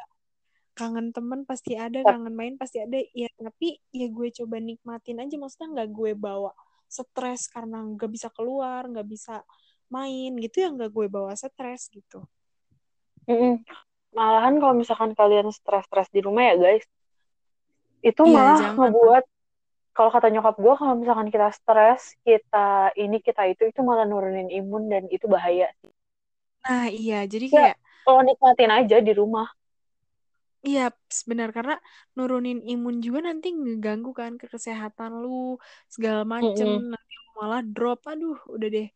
kangen 0.78 1.10
teman 1.10 1.50
pasti 1.50 1.74
ada 1.74 2.06
kangen 2.06 2.38
main 2.38 2.62
pasti 2.62 2.78
ada. 2.78 3.02
Ya 3.18 3.26
tapi 3.42 3.82
ya 3.90 4.06
gue 4.06 4.30
coba 4.38 4.62
nikmatin 4.62 5.18
aja. 5.18 5.36
Maksudnya 5.42 5.68
nggak 5.82 5.90
gue 5.90 6.12
bawa 6.14 6.54
stres 6.86 7.50
karena 7.50 7.82
nggak 7.82 8.10
bisa 8.14 8.30
keluar 8.30 8.86
nggak 8.86 9.08
bisa 9.10 9.42
main 9.90 10.38
gitu 10.38 10.64
ya 10.64 10.70
nggak 10.70 10.90
gue 10.94 11.06
bawa 11.10 11.34
stres 11.34 11.90
gitu. 11.90 12.24
Malahan 14.10 14.58
kalau 14.58 14.74
misalkan 14.74 15.14
kalian 15.14 15.54
stres-stres 15.54 16.10
di 16.10 16.22
rumah 16.26 16.50
ya 16.50 16.56
guys. 16.58 16.86
Itu 18.02 18.26
ya, 18.26 18.34
malah 18.34 18.58
jangan. 18.58 18.78
ngebuat 18.90 19.24
kalau 19.94 20.10
kata 20.16 20.28
nyokap 20.32 20.56
gue 20.56 20.74
kalau 20.80 20.94
misalkan 20.96 21.28
kita 21.28 21.52
stres 21.52 22.16
kita 22.24 22.96
ini 22.96 23.20
kita 23.20 23.52
itu 23.52 23.68
itu 23.68 23.80
malah 23.84 24.08
nurunin 24.08 24.48
imun 24.50 24.90
dan 24.90 25.06
itu 25.12 25.28
bahaya. 25.30 25.70
Nah 26.66 26.88
iya. 26.90 27.28
Jadi 27.28 27.52
ya, 27.52 27.54
kayak 27.54 27.78
kalau 28.08 28.22
nikmatin 28.26 28.72
aja 28.72 28.98
di 29.04 29.14
rumah. 29.14 29.46
Iya, 30.60 30.92
benar. 31.24 31.56
Karena 31.56 31.80
nurunin 32.20 32.60
imun 32.60 33.00
juga 33.00 33.32
nanti 33.32 33.56
ngeganggu 33.56 34.12
kan 34.12 34.36
ke 34.36 34.52
kesehatan 34.52 35.24
lu 35.24 35.56
segala 35.88 36.28
macem. 36.28 36.68
Mm 36.68 36.80
-hmm. 36.84 36.92
nanti 36.92 37.16
malah 37.40 37.62
drop. 37.64 38.04
Aduh, 38.10 38.36
udah 38.52 38.68
deh 38.68 38.90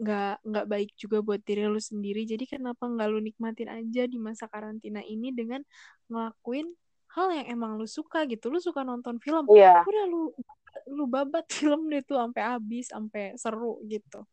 nggak 0.00 0.34
nggak 0.40 0.66
baik 0.66 0.90
juga 0.96 1.20
buat 1.20 1.40
diri 1.44 1.68
lu 1.68 1.76
sendiri. 1.76 2.24
Jadi 2.24 2.48
kenapa 2.48 2.88
nggak 2.88 3.08
lu 3.12 3.20
nikmatin 3.20 3.68
aja 3.68 4.08
di 4.08 4.16
masa 4.16 4.48
karantina 4.48 5.04
ini 5.04 5.30
dengan 5.30 5.60
ngelakuin 6.08 6.72
hal 7.12 7.28
yang 7.36 7.46
emang 7.60 7.76
lu 7.76 7.84
suka 7.84 8.24
gitu? 8.24 8.48
Lu 8.48 8.58
suka 8.58 8.80
nonton 8.80 9.20
film. 9.20 9.44
Yeah. 9.52 9.84
udah 9.84 10.06
lu 10.08 10.32
lu 10.88 11.04
babat 11.04 11.44
film 11.56 11.92
deh 11.92 12.00
tuh 12.00 12.16
sampai 12.16 12.42
habis 12.42 12.88
sampai 12.88 13.36
seru 13.36 13.78
gitu. 13.84 14.24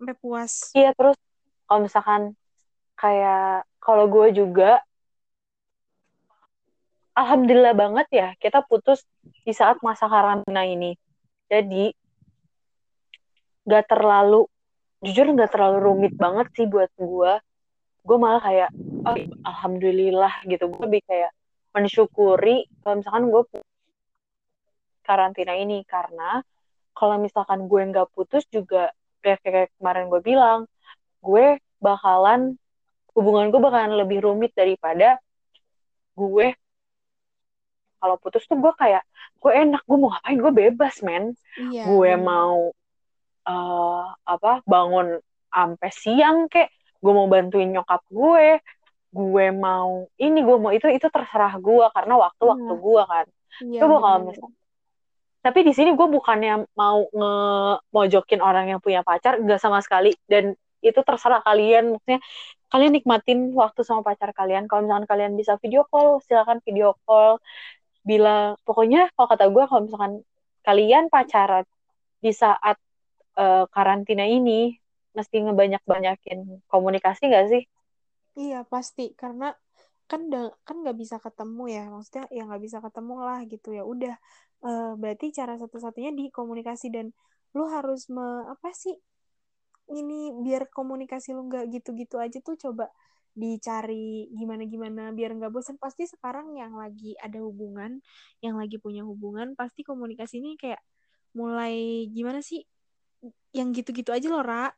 Sampai 0.00 0.14
puas. 0.16 0.72
Iya 0.72 0.96
terus 0.96 1.20
kalau 1.68 1.80
misalkan 1.84 2.22
kayak 2.96 3.68
kalau 3.82 4.08
gue 4.08 4.32
juga 4.32 4.80
alhamdulillah 7.12 7.76
banget 7.76 8.08
ya 8.08 8.28
kita 8.40 8.64
putus 8.64 9.04
di 9.44 9.52
saat 9.52 9.76
masa 9.84 10.08
karantina 10.08 10.64
ini. 10.64 10.96
Jadi 11.52 11.92
gak 13.68 13.86
terlalu 13.86 14.48
jujur 15.02 15.26
nggak 15.34 15.50
terlalu 15.50 15.78
rumit 15.82 16.14
banget 16.14 16.46
sih 16.54 16.66
buat 16.70 16.90
gue 16.94 17.32
gue 18.02 18.18
malah 18.18 18.42
kayak 18.42 18.70
oh 19.06 19.16
alhamdulillah 19.46 20.42
gitu. 20.46 20.66
Gue 20.70 20.82
lebih 20.90 21.02
kayak 21.06 21.30
mensyukuri 21.72 22.66
kalau 22.82 22.98
misalkan 22.98 23.24
gue 23.30 23.42
karantina 25.06 25.54
ini. 25.54 25.86
Karena 25.86 26.42
kalau 26.92 27.16
misalkan 27.22 27.70
gue 27.70 27.82
nggak 27.94 28.10
putus 28.10 28.44
juga 28.50 28.90
kayak, 29.22 29.38
kayak 29.42 29.68
kemarin 29.78 30.10
gue 30.10 30.20
bilang 30.22 30.66
gue 31.22 31.62
bakalan 31.78 32.58
hubungan 33.14 33.54
gue 33.54 33.60
bakalan 33.62 33.94
lebih 34.02 34.18
rumit 34.26 34.50
daripada 34.54 35.22
gue. 36.18 36.58
Kalau 38.02 38.18
putus 38.18 38.42
tuh 38.50 38.58
gue 38.58 38.72
kayak 38.74 39.06
gue 39.38 39.52
enak 39.54 39.82
gue 39.86 39.98
mau 39.98 40.10
ngapain? 40.10 40.38
Gue 40.42 40.52
bebas 40.54 41.06
men. 41.06 41.38
Iya, 41.54 41.86
gue 41.86 42.12
mau 42.18 42.74
uh, 43.46 44.14
apa 44.26 44.62
bangun 44.64 45.18
sampai 45.52 45.90
siang 45.92 46.48
kek. 46.48 46.70
Gue 47.02 47.12
mau 47.12 47.26
bantuin 47.26 47.70
nyokap 47.70 48.02
gue. 48.08 48.62
Gue 49.12 49.46
mau 49.52 50.08
ini 50.16 50.40
gue 50.40 50.56
mau 50.56 50.72
itu 50.72 50.88
itu 50.88 51.06
terserah 51.12 51.58
gue 51.60 51.86
karena 51.92 52.14
waktu 52.16 52.42
waktu 52.42 52.72
iya. 52.72 52.84
gue 52.86 53.02
kan. 53.04 53.26
Ya, 53.68 53.80
itu 53.82 53.86
bakal 53.86 54.14
misal 54.24 54.48
tapi 55.42 55.66
di 55.66 55.74
sini 55.74 55.90
gue 55.98 56.06
bukannya 56.06 56.70
mau 56.78 57.02
nge 57.10 57.34
mojokin 57.90 58.38
orang 58.38 58.70
yang 58.70 58.78
punya 58.78 59.02
pacar 59.02 59.42
nggak 59.42 59.58
sama 59.58 59.82
sekali. 59.82 60.14
Dan 60.30 60.54
itu 60.78 61.02
terserah 61.02 61.42
kalian. 61.42 61.98
Maksudnya 61.98 62.22
kalian 62.70 62.92
nikmatin 62.94 63.50
waktu 63.50 63.82
sama 63.82 64.06
pacar 64.06 64.30
kalian. 64.30 64.70
Kalau 64.70 64.86
misalkan 64.86 65.06
kalian 65.10 65.34
bisa 65.34 65.58
video 65.58 65.82
call 65.90 66.22
silakan 66.22 66.62
video 66.62 66.94
call. 67.02 67.42
Bila 68.06 68.54
pokoknya 68.62 69.10
kalau 69.18 69.28
kata 69.34 69.44
gue 69.50 69.64
kalau 69.66 69.82
misalkan 69.82 70.12
kalian 70.62 71.10
pacaran 71.10 71.66
di 72.22 72.30
saat 72.30 72.78
uh, 73.38 73.64
karantina 73.70 74.24
ini 74.26 74.76
mesti 75.12 75.44
ngebanyak-banyakin 75.44 76.64
komunikasi 76.68 77.22
gak 77.28 77.46
sih? 77.52 77.62
Iya 78.38 78.64
pasti. 78.64 79.12
Karena 79.12 79.52
kan 80.08 80.28
kan 80.64 80.76
nggak 80.82 80.96
bisa 80.96 81.16
ketemu 81.20 81.64
ya. 81.68 81.84
Maksudnya 81.88 82.24
ya 82.32 82.42
nggak 82.48 82.62
bisa 82.64 82.78
ketemu 82.80 83.14
lah 83.20 83.40
gitu. 83.48 83.68
Ya 83.76 83.84
udah 83.84 84.14
uh, 84.64 84.92
berarti 84.96 85.32
cara 85.36 85.56
satu-satunya 85.60 86.12
di 86.16 86.32
komunikasi 86.32 86.88
dan 86.92 87.12
lu 87.52 87.68
harus 87.68 88.08
me 88.08 88.48
apa 88.48 88.72
sih 88.72 88.96
ini 89.92 90.32
biar 90.40 90.72
komunikasi 90.72 91.36
lu 91.36 91.44
nggak 91.52 91.68
gitu-gitu 91.68 92.16
aja 92.16 92.38
tuh 92.40 92.56
coba 92.56 92.88
dicari 93.32 94.28
gimana 94.36 94.64
gimana 94.68 95.02
biar 95.16 95.32
nggak 95.36 95.52
bosan 95.52 95.76
pasti 95.80 96.04
sekarang 96.04 96.52
yang 96.56 96.76
lagi 96.76 97.16
ada 97.16 97.40
hubungan 97.40 98.00
yang 98.44 98.60
lagi 98.60 98.76
punya 98.76 99.04
hubungan 99.04 99.56
pasti 99.56 99.80
komunikasi 99.84 100.44
ini 100.44 100.60
kayak 100.60 100.80
mulai 101.32 102.08
gimana 102.12 102.44
sih 102.44 102.60
yang 103.52 103.70
gitu-gitu 103.76 104.10
aja 104.10 104.26
loh 104.28 104.42
Ra. 104.42 104.72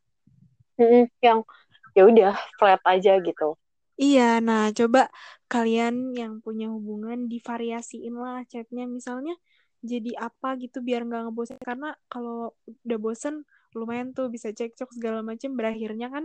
Hmm, 0.76 1.07
yang 1.22 1.46
ya 1.94 2.02
udah 2.11 2.35
flat 2.59 2.83
aja 2.83 3.18
gitu. 3.22 3.54
Iya 3.94 4.42
nah 4.42 4.74
coba 4.74 5.07
kalian 5.46 6.18
yang 6.18 6.42
punya 6.42 6.66
hubungan 6.66 7.30
divariasiin 7.30 8.14
lah 8.18 8.42
chatnya. 8.50 8.90
Misalnya 8.90 9.38
jadi 9.85 10.18
apa? 10.18 10.59
gitu 10.59 10.83
biar 10.83 11.07
nggak 11.07 11.30
ngebosen. 11.30 11.59
Karena 11.62 11.94
kalau 12.11 12.52
udah 12.83 12.98
bosen 12.98 13.46
lumayan 13.74 14.14
tuh 14.14 14.30
bisa 14.30 14.50
cekcok 14.50 14.90
segala 14.94 15.22
macam 15.22 15.54
berakhirnya 15.54 16.11
kan 16.11 16.24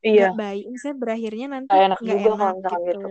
iya. 0.00 0.32
gak 0.32 0.36
baik. 0.40 0.64
Misalnya 0.72 0.98
berakhirnya 1.00 1.46
nanti 1.52 1.72
nggak 1.72 1.86
enak, 1.88 1.98
gak 2.00 2.20
juga 2.20 2.32
enak 2.32 2.54
gitu. 2.56 2.80
gitu. 2.88 3.08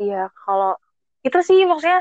Iya 0.00 0.22
kalau 0.32 0.72
itu 1.20 1.38
sih 1.44 1.60
maksudnya 1.68 2.00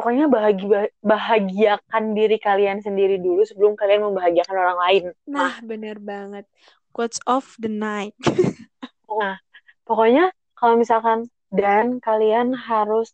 pokoknya 0.00 0.32
bahagia 0.32 0.88
bahagiakan 1.04 2.16
diri 2.16 2.40
kalian 2.40 2.80
sendiri 2.80 3.20
dulu 3.20 3.44
sebelum 3.44 3.76
kalian 3.76 4.08
membahagiakan 4.08 4.56
orang 4.56 4.78
lain. 4.80 5.04
Nah, 5.28 5.60
bener 5.60 6.00
banget. 6.00 6.48
Quotes 6.96 7.20
of 7.28 7.52
the 7.60 7.68
night. 7.68 8.16
nah, 9.20 9.36
pokoknya 9.84 10.32
kalau 10.56 10.80
misalkan 10.80 11.28
dan 11.52 12.00
kalian 12.00 12.56
harus 12.56 13.12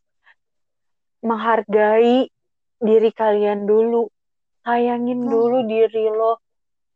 menghargai 1.26 2.30
diri 2.78 3.10
kalian 3.10 3.66
dulu. 3.66 4.06
Sayangin 4.62 5.26
hmm. 5.26 5.30
dulu 5.34 5.58
diri 5.66 6.06
lo. 6.06 6.38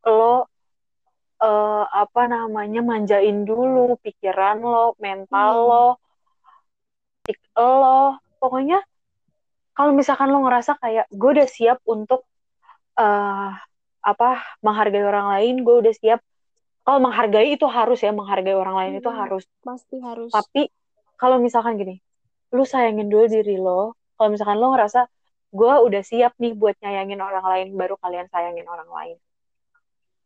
Lo 0.07 0.47
uh, 1.43 1.85
apa 1.91 2.31
namanya 2.31 2.79
manjain 2.79 3.43
dulu 3.43 3.99
pikiran 3.99 4.63
lo, 4.63 4.95
mental 5.03 5.51
hmm. 5.51 5.67
lo, 5.67 5.87
lo. 7.59 8.03
Pokoknya 8.39 8.87
kalau 9.81 9.93
misalkan 9.97 10.29
lo 10.29 10.45
ngerasa 10.45 10.77
kayak 10.77 11.09
gue 11.09 11.31
udah 11.41 11.49
siap 11.49 11.79
untuk 11.89 12.21
uh, 13.01 13.57
apa 14.05 14.29
menghargai 14.61 15.05
orang 15.05 15.27
lain 15.33 15.55
gue 15.65 15.77
udah 15.81 15.95
siap 15.97 16.21
kalau 16.85 17.01
menghargai 17.01 17.57
itu 17.57 17.65
harus 17.69 17.99
ya 18.05 18.13
menghargai 18.13 18.57
orang 18.57 18.77
lain 18.77 18.93
hmm, 18.97 19.01
itu 19.01 19.11
harus 19.13 19.45
pasti 19.65 19.97
harus 20.05 20.33
tapi 20.37 20.69
kalau 21.17 21.41
misalkan 21.41 21.81
gini 21.81 21.97
lu 22.53 22.65
sayangin 22.69 23.09
dulu 23.09 23.25
diri 23.33 23.57
lo 23.57 23.97
kalau 24.21 24.29
misalkan 24.37 24.61
lo 24.61 24.77
ngerasa 24.77 25.01
gue 25.51 25.75
udah 25.89 26.03
siap 26.05 26.33
nih 26.43 26.53
buat 26.61 26.77
nyayangin 26.85 27.21
orang 27.25 27.45
lain 27.47 27.69
baru 27.81 27.97
kalian 28.05 28.29
sayangin 28.33 28.69
orang 28.69 28.91
lain 28.93 29.17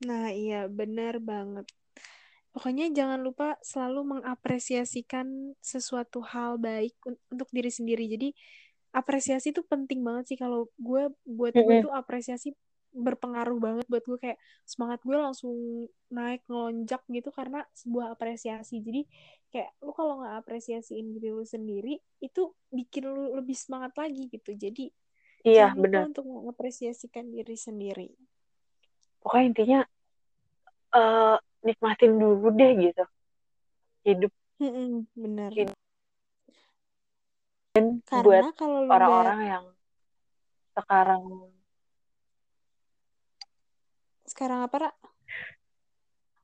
Nah, 0.05 0.29
iya, 0.35 0.69
benar 0.69 1.15
banget. 1.23 1.67
Pokoknya 2.55 2.87
jangan 2.95 3.21
lupa 3.27 3.59
selalu 3.65 4.19
mengapresiasikan 4.19 5.59
sesuatu 5.59 6.23
hal 6.23 6.59
baik 6.61 6.95
un- 7.09 7.21
untuk 7.33 7.51
diri 7.57 7.71
sendiri. 7.73 8.07
Jadi, 8.07 8.31
apresiasi 8.95 9.51
itu 9.55 9.63
penting 9.67 10.01
banget 10.07 10.25
sih 10.35 10.39
kalau 10.39 10.71
gue 10.79 11.03
buat 11.27 11.55
gue 11.59 11.75
tuh 11.85 11.93
apresiasi 11.93 12.55
berpengaruh 12.95 13.59
banget 13.59 13.87
buat 13.91 14.05
gue 14.07 14.19
kayak 14.23 14.39
semangat 14.63 15.03
gue 15.03 15.19
langsung 15.19 15.55
naik 16.15 16.47
ngelonjak 16.47 17.03
gitu 17.11 17.31
karena 17.35 17.67
sebuah 17.75 18.15
apresiasi. 18.15 18.79
Jadi 18.87 19.03
kayak 19.51 19.71
lu 19.83 19.91
kalau 19.99 20.23
nggak 20.23 20.35
apresiasiin 20.47 21.07
diri 21.19 21.31
lu 21.35 21.43
sendiri 21.43 21.95
itu 22.23 22.43
bikin 22.71 23.11
lu 23.11 23.35
lebih 23.39 23.59
semangat 23.59 23.93
lagi 23.99 24.31
gitu. 24.31 24.55
Jadi 24.55 24.95
iya 25.43 25.75
bener 25.75 26.07
untuk 26.07 26.25
mengapresiasikan 26.31 27.35
diri 27.35 27.57
sendiri. 27.59 28.09
pokoknya 29.23 29.45
intinya 29.51 29.81
eh, 30.95 31.37
nikmatin 31.67 32.13
dulu 32.21 32.47
deh 32.55 32.73
gitu 32.85 33.05
hidup 34.07 34.33
Mm-mm, 34.63 35.07
bener. 35.19 35.51
hidup 35.51 35.79
buat 38.11 38.45
Karena 38.45 38.59
kalau 38.59 38.79
lu 38.85 38.87
nggak 38.87 38.97
orang-orang 39.01 39.41
yang 39.45 39.65
sekarang 40.75 41.23
sekarang 44.25 44.61
apa, 44.67 44.77
Ra? 44.81 44.91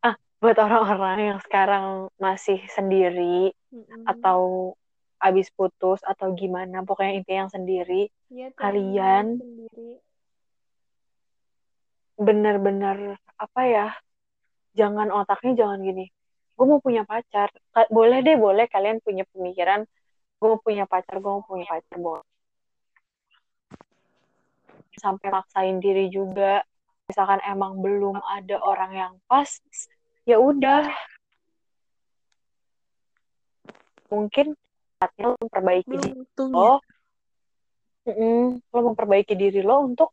ah 0.07 0.14
buat 0.38 0.57
orang-orang 0.57 1.35
yang 1.35 1.38
sekarang 1.42 2.09
masih 2.16 2.62
sendiri 2.70 3.53
Mm-mm. 3.73 4.05
atau 4.09 4.73
abis 5.20 5.53
putus 5.53 6.01
atau 6.01 6.33
gimana 6.33 6.81
pokoknya 6.81 7.20
intinya 7.20 7.44
yang 7.44 7.53
sendiri 7.53 8.09
tuh 8.09 8.57
kalian 8.57 9.37
sendiri. 9.37 10.01
bener-bener 12.16 13.20
apa 13.37 13.61
ya 13.68 13.87
jangan 14.73 15.12
otaknya 15.12 15.53
jangan 15.61 15.85
gini 15.85 16.09
gue 16.57 16.66
mau 16.68 16.81
punya 16.81 17.05
pacar 17.05 17.53
boleh 17.92 18.25
deh 18.25 18.37
boleh 18.40 18.64
kalian 18.68 19.01
punya 19.05 19.29
pemikiran 19.29 19.85
gue 20.40 20.55
punya 20.64 20.88
pacar 20.88 21.20
gue 21.20 21.35
punya 21.44 21.68
pacar 21.68 21.96
boleh 22.00 22.24
sampai 25.00 25.29
maksain 25.33 25.81
diri 25.81 26.12
juga. 26.12 26.61
Misalkan 27.09 27.42
emang 27.42 27.81
belum 27.81 28.20
ada 28.22 28.57
orang 28.62 28.92
yang 28.94 29.12
pas 29.26 29.48
ya 30.29 30.37
udah. 30.38 30.87
Mungkin 34.11 34.55
saatnya 35.00 35.33
lo 35.33 35.37
memperbaiki 35.40 35.94
diri 35.96 36.12
lo. 36.38 36.79
Mm-mm, 38.05 38.61
lo 38.72 38.81
memperbaiki 38.92 39.35
diri 39.35 39.61
lo 39.64 39.87
untuk 39.87 40.12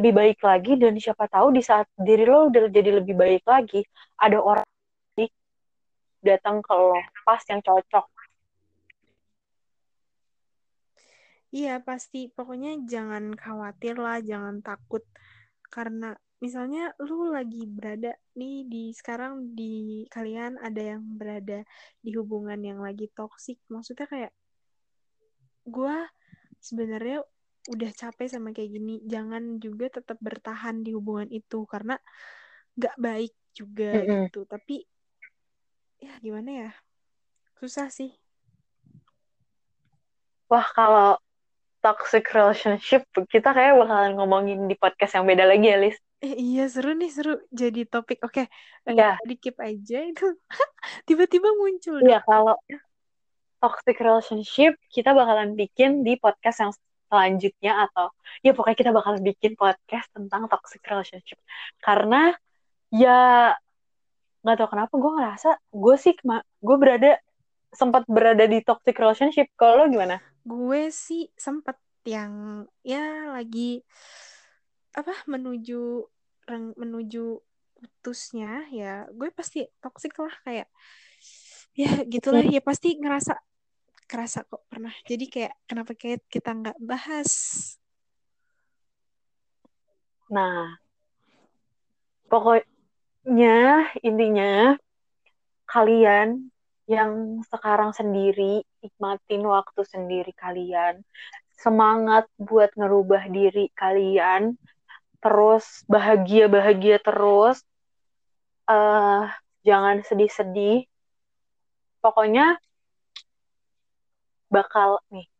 lebih 0.00 0.12
baik 0.16 0.38
lagi 0.40 0.72
dan 0.80 0.96
siapa 0.96 1.28
tahu 1.28 1.52
di 1.52 1.60
saat 1.60 1.84
diri 2.00 2.24
lo 2.24 2.48
udah 2.48 2.72
jadi 2.72 3.02
lebih 3.02 3.12
baik 3.12 3.44
lagi 3.44 3.84
ada 4.16 4.40
orang 4.40 4.66
datang 6.22 6.62
ke 6.62 6.70
lo 6.70 6.94
pas 7.26 7.42
yang 7.50 7.58
cocok 7.58 8.06
Iya, 11.56 11.70
pasti. 11.88 12.18
Pokoknya 12.36 12.70
jangan 12.92 13.24
khawatir 13.42 13.94
lah, 14.04 14.16
jangan 14.30 14.56
takut. 14.66 15.02
Karena 15.74 16.06
misalnya 16.44 16.80
lu 17.06 17.30
lagi 17.36 17.62
berada 17.76 18.10
nih 18.38 18.54
di 18.72 18.82
sekarang 18.98 19.32
di 19.58 19.72
kalian 20.14 20.52
ada 20.66 20.82
yang 20.92 21.02
berada 21.20 21.58
di 22.04 22.10
hubungan 22.18 22.60
yang 22.68 22.80
lagi 22.86 23.06
toksik. 23.16 23.58
Maksudnya 23.74 24.06
kayak 24.12 24.32
gua 25.74 25.96
sebenarnya 26.66 27.22
udah 27.74 27.90
capek 28.00 28.28
sama 28.32 28.48
kayak 28.56 28.70
gini. 28.76 28.94
Jangan 29.12 29.42
juga 29.64 29.86
tetap 29.96 30.18
bertahan 30.26 30.76
di 30.84 30.90
hubungan 30.96 31.28
itu 31.30 31.58
karena 31.72 31.94
nggak 32.78 32.96
baik 33.06 33.32
juga 33.58 33.90
Mm-mm. 33.92 34.08
gitu. 34.16 34.38
Tapi 34.52 34.76
ya 36.04 36.12
gimana 36.24 36.50
ya? 36.62 36.70
Susah 37.60 37.88
sih. 37.98 38.10
wah 40.50 40.66
kalau 40.76 41.08
toxic 41.82 42.24
relationship 42.30 43.02
kita 43.26 43.50
kayak 43.50 43.74
bakalan 43.76 44.14
ngomongin 44.14 44.70
di 44.70 44.78
podcast 44.78 45.18
yang 45.18 45.26
beda 45.26 45.44
lagi 45.44 45.66
ya 45.66 45.78
Lis 45.82 45.98
Eh, 46.22 46.38
iya 46.38 46.70
seru 46.70 46.94
nih 46.94 47.10
seru 47.10 47.34
jadi 47.50 47.82
topik. 47.82 48.22
Oke, 48.22 48.46
eh, 48.46 48.94
Iya. 48.94 49.18
di 49.26 49.34
keep 49.42 49.58
aja 49.58 50.06
itu. 50.06 50.22
Tiba-tiba 51.10 51.50
muncul. 51.58 51.98
Iya, 51.98 52.22
kalau 52.22 52.54
toxic 53.58 53.98
relationship 53.98 54.78
kita 54.86 55.18
bakalan 55.18 55.58
bikin 55.58 56.06
di 56.06 56.14
podcast 56.22 56.62
yang 56.62 56.72
selanjutnya 57.10 57.90
atau 57.90 58.14
ya 58.42 58.54
pokoknya 58.54 58.78
kita 58.78 58.90
bakalan 58.94 59.22
bikin 59.22 59.58
podcast 59.58 60.06
tentang 60.14 60.46
toxic 60.46 60.80
relationship 60.86 61.38
karena 61.82 62.34
ya 62.88 63.52
nggak 64.42 64.56
tahu 64.58 64.68
kenapa 64.74 64.94
gue 64.96 65.12
ngerasa 65.18 65.50
gue 65.70 65.96
sih 66.00 66.14
gue 66.62 66.76
berada 66.78 67.18
sempat 67.70 68.02
berada 68.10 68.46
di 68.48 68.64
toxic 68.64 68.96
relationship 68.98 69.46
kalau 69.54 69.84
lo 69.84 69.92
gimana? 69.92 70.18
Gue 70.42 70.90
sih 70.90 71.30
sempet 71.38 71.78
yang 72.02 72.66
ya 72.82 73.30
lagi 73.30 73.82
apa 74.92 75.14
menuju 75.30 76.04
reng- 76.50 76.76
menuju 76.76 77.38
putusnya 77.78 78.66
ya 78.74 79.06
gue 79.10 79.30
pasti 79.32 79.66
toxic 79.78 80.12
lah 80.18 80.34
kayak 80.42 80.68
ya 81.78 82.04
gitulah 82.04 82.44
ya 82.44 82.60
pasti 82.60 82.98
ngerasa 82.98 83.38
kerasa 84.12 84.44
kok 84.44 84.68
pernah. 84.68 84.92
Jadi 85.08 85.24
kayak 85.24 85.54
kenapa 85.64 85.96
kayak 85.96 86.20
kita 86.28 86.52
nggak 86.52 86.78
bahas? 86.84 87.32
Nah, 90.28 90.76
pokoknya 92.28 93.88
intinya 94.04 94.76
kalian 95.64 96.52
yang 96.84 97.40
sekarang 97.48 97.96
sendiri 97.96 98.68
nikmatin 98.82 99.46
waktu 99.46 99.80
sendiri 99.86 100.34
kalian, 100.34 101.06
semangat 101.56 102.26
buat 102.36 102.74
ngerubah 102.74 103.30
diri 103.30 103.70
kalian, 103.78 104.58
terus 105.22 105.86
bahagia-bahagia 105.86 106.98
terus, 106.98 107.62
eh 108.66 109.24
jangan 109.62 110.02
sedih-sedih. 110.02 110.90
Pokoknya 112.02 112.58
bakal 114.50 114.98
nih, 115.14 115.30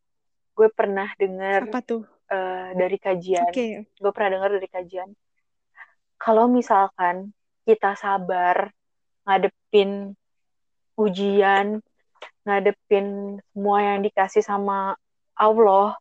gue 0.55 0.69
pernah 0.71 1.11
dengar 1.19 1.67
apa 1.67 1.83
tuh? 1.83 2.07
eh, 2.31 2.71
dari 2.79 2.97
kajian, 3.03 3.51
oke 3.51 3.67
gue 3.91 4.11
pernah 4.15 4.31
dengar 4.39 4.51
dari 4.57 4.69
kajian, 4.71 5.11
kalau 6.23 6.47
misalkan 6.47 7.35
kita 7.67 7.99
sabar 7.99 8.71
ngadepin 9.27 10.15
ujian, 10.95 11.83
ngadepin 12.43 13.39
semua 13.55 13.79
yang 13.83 13.99
dikasih 14.03 14.43
sama 14.43 14.99
Allah, 15.39 15.97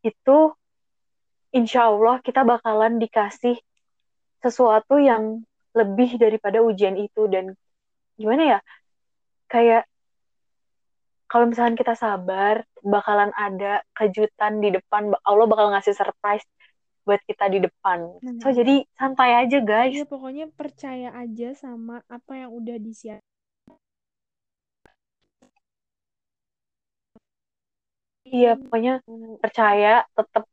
itu 0.00 0.52
insya 1.52 1.88
Allah 1.88 2.20
kita 2.20 2.44
bakalan 2.44 3.00
dikasih 3.00 3.56
sesuatu 4.40 5.00
yang 5.00 5.44
lebih 5.76 6.16
daripada 6.16 6.64
ujian 6.64 6.96
itu. 6.96 7.28
Dan 7.28 7.52
gimana 8.16 8.56
ya? 8.56 8.58
Kayak 9.46 9.84
kalau 11.26 11.50
misalkan 11.50 11.74
kita 11.74 11.98
sabar 11.98 12.62
bakalan 12.80 13.34
ada 13.34 13.82
kejutan 13.92 14.62
di 14.62 14.74
depan. 14.74 15.12
Allah 15.26 15.46
bakal 15.46 15.74
ngasih 15.74 15.92
surprise 15.92 16.46
buat 17.06 17.22
kita 17.22 17.46
di 17.50 17.62
depan. 17.62 18.18
So 18.42 18.50
jadi 18.50 18.82
santai 18.98 19.46
aja 19.46 19.58
guys. 19.62 19.94
Iya 19.94 20.06
pokoknya 20.10 20.50
percaya 20.50 21.14
aja 21.14 21.54
sama 21.54 22.02
apa 22.10 22.32
yang 22.34 22.50
udah 22.50 22.76
disiapkan 22.82 23.35
iya 28.34 28.50
pokoknya 28.60 28.92
percaya 29.42 30.02
tetap 30.16 30.44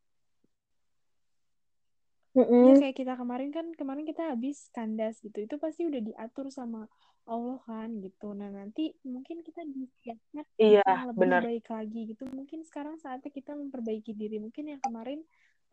Iya 2.34 2.74
kayak 2.82 2.96
kita 2.98 3.14
kemarin 3.14 3.50
kan 3.54 3.66
kemarin 3.78 4.06
kita 4.10 4.34
habis 4.34 4.58
kandas 4.74 5.22
gitu 5.22 5.38
itu 5.46 5.56
pasti 5.62 5.86
udah 5.86 6.02
diatur 6.02 6.50
sama 6.50 6.90
Allah 7.30 7.62
kan 7.70 7.90
gitu. 8.02 8.34
Nah 8.34 8.50
nanti 8.50 8.90
mungkin 9.06 9.46
kita 9.46 9.62
disiapkan 9.70 10.42
iya 10.58 10.82
lebih 11.14 11.14
benar. 11.22 11.42
baik 11.46 11.66
lagi 11.70 12.00
gitu. 12.10 12.26
Mungkin 12.26 12.66
sekarang 12.66 12.98
saatnya 12.98 13.30
kita 13.30 13.54
memperbaiki 13.54 14.18
diri. 14.18 14.42
Mungkin 14.42 14.66
yang 14.66 14.82
kemarin 14.82 15.22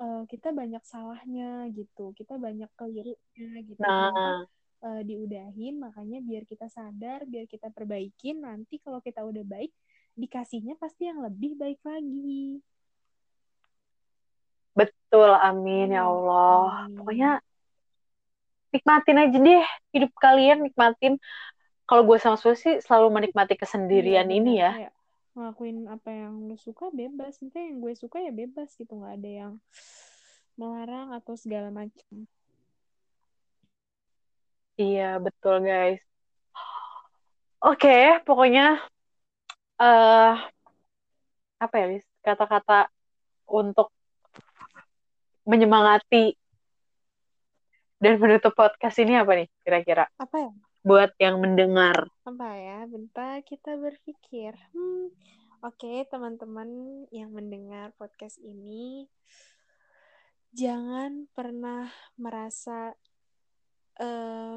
eh, 0.04 0.22
kita 0.28 0.52
banyak 0.52 0.82
salahnya 0.84 1.64
gitu 1.72 2.12
kita 2.12 2.36
banyak 2.36 2.68
keliriknya 2.76 3.50
gitu. 3.64 3.80
Nah. 3.80 4.44
eh, 4.84 5.02
diudahin 5.08 5.74
makanya 5.80 6.18
biar 6.24 6.44
kita 6.44 6.66
sadar 6.68 7.24
biar 7.24 7.46
kita 7.48 7.68
perbaikin. 7.72 8.44
Nanti 8.44 8.80
kalau 8.84 9.00
kita 9.00 9.24
udah 9.24 9.44
baik 9.48 9.72
dikasihnya 10.20 10.76
pasti 10.76 11.08
yang 11.08 11.24
lebih 11.24 11.56
baik 11.56 11.80
lagi. 11.82 12.60
Betul 14.76 15.30
amin 15.34 15.90
ya 15.96 16.04
Iya, 16.04 16.06
Allah. 16.06 16.62
amin. 16.86 16.94
pokoknya 17.00 17.30
nikmatin 18.70 19.18
aja 19.18 19.36
deh 19.40 19.64
hidup 19.90 20.12
kalian 20.20 20.62
nikmatin. 20.62 21.18
Kalau 21.88 22.06
gue 22.06 22.18
sama 22.22 22.38
Susi 22.38 22.78
selalu 22.78 23.08
menikmati 23.10 23.58
kesendirian 23.58 24.30
Iya, 24.30 24.36
ini 24.38 24.52
ya. 24.62 24.72
Kayak 24.78 24.94
ngelakuin 25.34 25.78
apa 25.90 26.10
yang 26.14 26.34
lu 26.46 26.54
suka 26.54 26.86
bebas. 26.94 27.42
Maksudnya 27.42 27.64
yang 27.66 27.78
gue 27.82 27.94
suka 27.98 28.22
ya 28.22 28.30
bebas 28.30 28.70
gitu 28.78 28.94
nggak 28.94 29.14
ada 29.18 29.30
yang 29.30 29.52
melarang 30.54 31.10
atau 31.16 31.34
segala 31.34 31.74
macam. 31.74 32.30
Iya 34.80 35.18
betul 35.20 35.66
guys. 35.66 36.00
Oke 37.60 37.84
okay, 37.84 38.04
pokoknya 38.24 38.80
uh, 39.80 40.36
apa 41.60 41.74
ya 41.76 41.86
Liz? 41.88 42.06
kata-kata 42.20 42.92
untuk 43.48 43.88
menyemangati 45.48 46.36
dan 47.96 48.20
menutup 48.20 48.52
podcast 48.52 49.00
ini 49.00 49.16
apa 49.16 49.32
nih 49.40 49.48
kira-kira 49.64 50.04
apa 50.20 50.36
ya 50.36 50.52
buat 50.80 51.12
yang 51.20 51.40
mendengar. 51.40 52.08
Apa 52.24 52.56
ya? 52.56 52.88
Bentar 52.88 53.44
kita 53.44 53.76
berpikir. 53.76 54.56
Hmm, 54.72 55.12
Oke, 55.60 55.84
okay, 55.84 55.98
teman-teman 56.08 57.04
yang 57.12 57.36
mendengar 57.36 57.92
podcast 58.00 58.40
ini, 58.40 59.04
jangan 60.56 61.28
pernah 61.36 61.92
merasa 62.16 62.96
uh, 64.00 64.56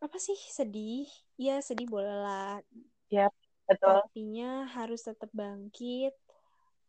apa 0.00 0.16
sih 0.16 0.40
sedih? 0.48 1.04
Ya 1.36 1.60
sedih 1.60 1.84
bolehlah. 1.92 2.64
Yap, 3.12 3.36
betul. 3.70 4.02
Tapinya 4.02 4.50
harus 4.74 5.00
tetap 5.06 5.30
bangkit. 5.30 6.14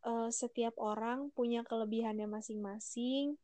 Uh, 0.02 0.34
setiap 0.34 0.74
orang 0.82 1.30
punya 1.38 1.62
kelebihannya 1.62 2.26
masing-masing, 2.26 3.38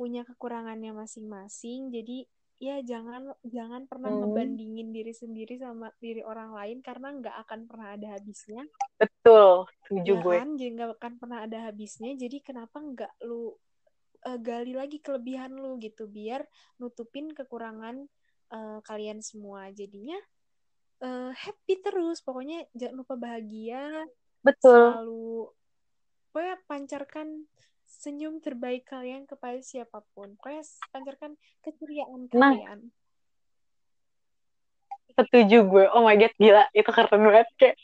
punya 0.00 0.24
kekurangannya 0.24 0.96
masing-masing. 0.96 1.92
Jadi 1.92 2.24
ya 2.58 2.82
jangan 2.82 3.38
jangan 3.46 3.86
pernah 3.86 4.10
hmm. 4.10 4.20
ngebandingin 4.26 4.90
diri 4.90 5.14
sendiri 5.14 5.62
sama 5.62 5.94
diri 6.02 6.26
orang 6.26 6.50
lain 6.50 6.82
karena 6.82 7.14
nggak 7.14 7.36
akan 7.46 7.60
pernah 7.70 7.94
ada 7.94 8.18
habisnya 8.18 8.66
betul 8.98 9.70
setuju 9.86 10.12
ya 10.18 10.22
gue 10.26 10.34
kan 10.42 10.50
jadi 10.58 10.70
nggak 10.74 10.90
akan 10.98 11.14
pernah 11.22 11.38
ada 11.46 11.58
habisnya 11.70 12.18
jadi 12.18 12.36
kenapa 12.42 12.82
nggak 12.82 13.12
lu 13.30 13.54
uh, 14.26 14.38
gali 14.42 14.74
lagi 14.74 14.98
kelebihan 14.98 15.54
lu 15.54 15.78
gitu 15.78 16.10
biar 16.10 16.42
nutupin 16.82 17.30
kekurangan 17.30 18.10
uh, 18.50 18.82
kalian 18.82 19.22
semua 19.22 19.70
jadinya 19.70 20.18
uh, 21.02 21.32
happy 21.34 21.74
terus 21.82 22.22
pokoknya 22.22 22.66
jangan 22.74 23.02
lupa 23.02 23.14
bahagia 23.18 24.06
betul 24.42 24.94
selalu 24.94 25.52
pokoknya 26.30 26.56
pancarkan 26.68 27.28
senyum 27.88 28.38
terbaik 28.44 28.84
kalian 28.86 29.24
kepada 29.24 29.58
siapa 29.64 30.04
pun. 30.12 30.36
Pokoknya 30.38 30.62
pancarkan 30.92 31.34
keceriaan 31.64 32.28
nah. 32.36 32.52
kalian. 32.52 32.80
Setuju 35.18 35.66
gue. 35.66 35.84
Oh 35.90 36.06
my 36.06 36.14
god, 36.14 36.30
gila. 36.38 36.64
Itu 36.70 36.94
keren 36.94 37.26
banget. 37.26 37.48
Kayak 37.58 37.76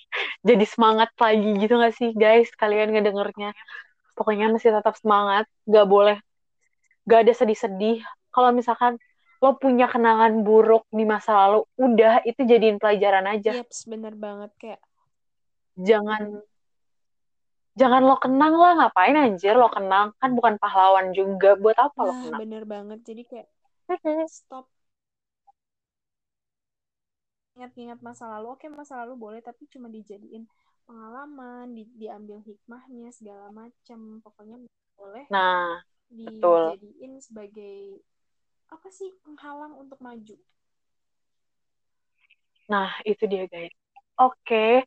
jadi 0.46 0.64
semangat 0.70 1.10
lagi 1.18 1.50
gitu 1.58 1.74
gak 1.80 1.96
sih, 1.98 2.14
guys? 2.14 2.46
Kalian 2.54 2.94
ngedengernya. 2.94 3.56
Pokoknya 4.14 4.54
masih 4.54 4.70
tetap 4.70 4.94
semangat. 5.00 5.50
Gak 5.66 5.88
boleh. 5.90 6.22
Gak 7.10 7.26
ada 7.26 7.32
sedih-sedih. 7.34 8.06
Kalau 8.30 8.54
misalkan 8.54 9.02
lo 9.44 9.60
punya 9.60 9.84
kenangan 9.92 10.40
buruk 10.40 10.88
di 10.88 11.04
masa 11.04 11.36
lalu, 11.36 11.68
udah 11.76 12.24
itu 12.24 12.40
jadiin 12.48 12.80
pelajaran 12.80 13.28
aja. 13.28 13.60
Yeps, 13.60 13.84
bener 13.84 14.16
banget. 14.16 14.48
Kayak 14.56 14.80
jangan 15.76 16.40
jangan 17.74 18.02
lo 18.06 18.16
kenang 18.22 18.54
lah 18.54 18.72
ngapain 18.78 19.18
anjir 19.18 19.58
lo 19.58 19.66
kenang 19.66 20.14
kan 20.22 20.30
bukan 20.38 20.54
pahlawan 20.62 21.10
juga 21.10 21.58
buat 21.58 21.74
apa 21.74 21.98
nah, 21.98 22.06
lo 22.06 22.12
kenang 22.22 22.40
bener 22.46 22.62
banget 22.62 22.98
jadi 23.02 23.22
kayak 23.26 23.48
stop 24.30 24.70
ingat-ingat 27.58 27.98
masa 27.98 28.30
lalu 28.30 28.54
oke 28.54 28.66
masa 28.70 29.02
lalu 29.02 29.14
boleh 29.18 29.40
tapi 29.42 29.66
cuma 29.66 29.90
dijadiin 29.90 30.46
pengalaman 30.86 31.74
di, 31.74 31.86
diambil 31.98 32.38
hikmahnya 32.46 33.10
segala 33.10 33.50
macam 33.50 34.22
pokoknya 34.22 34.62
boleh 34.94 35.26
nah 35.34 35.82
dijadiin 36.14 37.18
betul. 37.18 37.22
sebagai 37.26 37.98
apa 38.74 38.88
sih 38.90 39.14
penghalang 39.22 39.78
untuk 39.78 40.02
maju 40.02 40.36
nah 42.66 42.90
itu 43.06 43.24
dia 43.30 43.46
guys 43.46 43.70
oke 44.18 44.34
okay. 44.42 44.82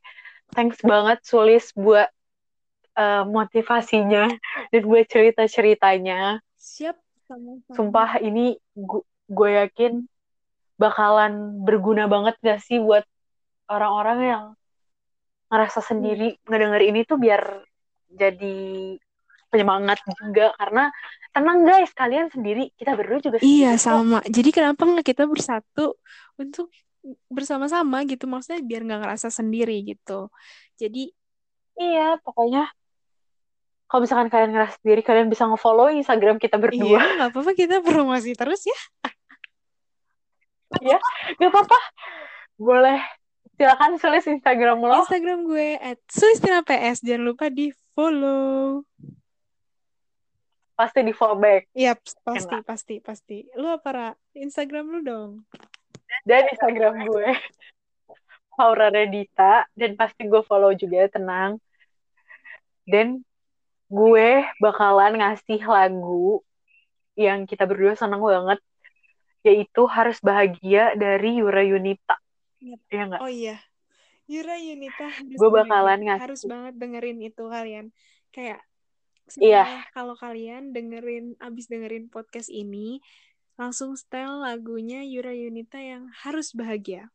thanks 0.52 0.78
banget 0.84 1.24
Sulis 1.24 1.72
buat 1.72 2.12
uh, 2.98 3.22
motivasinya 3.24 4.26
dan 4.74 4.82
buat 4.82 5.06
cerita-ceritanya. 5.06 6.42
Siap. 6.58 6.98
Sama-sama. 7.28 7.76
Sumpah 7.76 8.10
ini 8.24 8.56
gue 9.28 9.50
yakin 9.52 10.08
bakalan 10.80 11.60
berguna 11.60 12.08
banget 12.08 12.40
gak 12.40 12.64
sih 12.64 12.80
buat 12.80 13.04
orang-orang 13.68 14.18
yang 14.24 14.44
ngerasa 15.52 15.84
sendiri 15.84 16.36
hmm. 16.36 16.40
ngedenger 16.48 16.82
ini 16.88 17.00
tuh 17.04 17.20
biar 17.20 17.42
jadi 18.08 18.96
penyemangat 19.52 20.00
juga 20.08 20.56
karena 20.56 20.88
tenang 21.32 21.64
guys 21.64 21.92
kalian 21.94 22.32
sendiri 22.32 22.72
kita 22.74 22.96
berdua 22.98 23.18
juga 23.20 23.36
iya 23.44 23.76
sama 23.76 24.24
jadi 24.26 24.50
kenapa 24.50 24.82
nggak 24.84 25.06
kita 25.06 25.24
bersatu 25.28 25.94
untuk 26.40 26.72
bersama-sama 27.30 28.04
gitu 28.04 28.26
maksudnya 28.26 28.60
biar 28.64 28.82
nggak 28.84 29.00
ngerasa 29.06 29.28
sendiri 29.30 29.80
gitu 29.86 30.28
jadi 30.76 31.12
iya 31.78 32.18
pokoknya 32.20 32.68
kalau 33.88 34.04
misalkan 34.04 34.28
kalian 34.28 34.52
ngerasa 34.52 34.74
sendiri 34.84 35.00
kalian 35.00 35.32
bisa 35.32 35.48
nge-follow 35.48 35.88
Instagram 35.88 36.36
kita 36.36 36.60
berdua. 36.60 37.00
Iya, 37.00 37.24
gak 37.24 37.30
apa-apa 37.32 37.52
kita 37.56 37.80
promosi 37.80 38.36
terus 38.36 38.68
ya. 38.68 38.78
ya, 40.92 40.98
gak 41.40 41.48
apa-apa. 41.48 41.78
Boleh. 42.60 43.00
Silakan 43.56 43.96
tulis 43.96 44.28
Instagram 44.28 44.84
lo. 44.84 45.08
Instagram 45.08 45.48
gue 45.48 45.80
at 45.80 45.98
PS. 46.04 47.00
Jangan 47.00 47.22
lupa 47.32 47.48
di 47.48 47.72
follow. 47.96 48.84
Pasti 50.78 51.02
di 51.02 51.10
follow 51.10 51.42
back. 51.42 51.74
Iya, 51.74 51.98
pasti, 51.98 52.54
Enak. 52.54 52.62
pasti, 52.62 52.94
pasti. 53.02 53.38
Lu 53.58 53.66
apa, 53.66 53.88
Ra? 53.90 54.10
Instagram 54.38 54.94
lu 54.94 55.00
dong. 55.02 55.30
Dan 56.22 56.46
Instagram 56.54 57.02
gue. 57.02 57.28
Paura 58.54 58.86
Redita. 58.94 59.66
Dan 59.74 59.98
pasti 59.98 60.30
gue 60.30 60.38
follow 60.46 60.70
juga, 60.78 61.10
tenang. 61.10 61.58
Dan 62.86 63.26
gue 63.90 64.44
bakalan 64.62 65.18
ngasih 65.18 65.64
lagu 65.64 66.44
yang 67.18 67.48
kita 67.48 67.66
berdua 67.66 67.96
seneng 67.96 68.20
banget 68.20 68.60
yaitu 69.42 69.82
harus 69.88 70.20
bahagia 70.20 70.92
dari 70.92 71.40
Yura 71.40 71.64
Yunita 71.64 72.20
yep. 72.60 72.80
ya 72.92 73.02
enggak 73.08 73.20
oh 73.24 73.32
iya 73.32 73.56
Yura 74.28 74.60
Yunita 74.60 75.08
harus 75.08 75.38
gue 75.40 75.50
bakalan 75.50 76.04
ngasih 76.04 76.24
harus 76.28 76.42
banget 76.44 76.74
dengerin 76.76 77.18
itu 77.24 77.44
kalian 77.48 77.86
kayak 78.28 78.60
iya 79.36 79.84
kalau 79.92 80.16
kalian 80.16 80.72
dengerin 80.72 81.36
abis 81.36 81.68
dengerin 81.68 82.08
podcast 82.08 82.48
ini 82.48 83.04
langsung 83.60 83.98
style 83.98 84.40
lagunya 84.40 85.04
Yura 85.04 85.36
Yunita 85.36 85.76
yang 85.76 86.08
harus 86.24 86.56
bahagia 86.56 87.12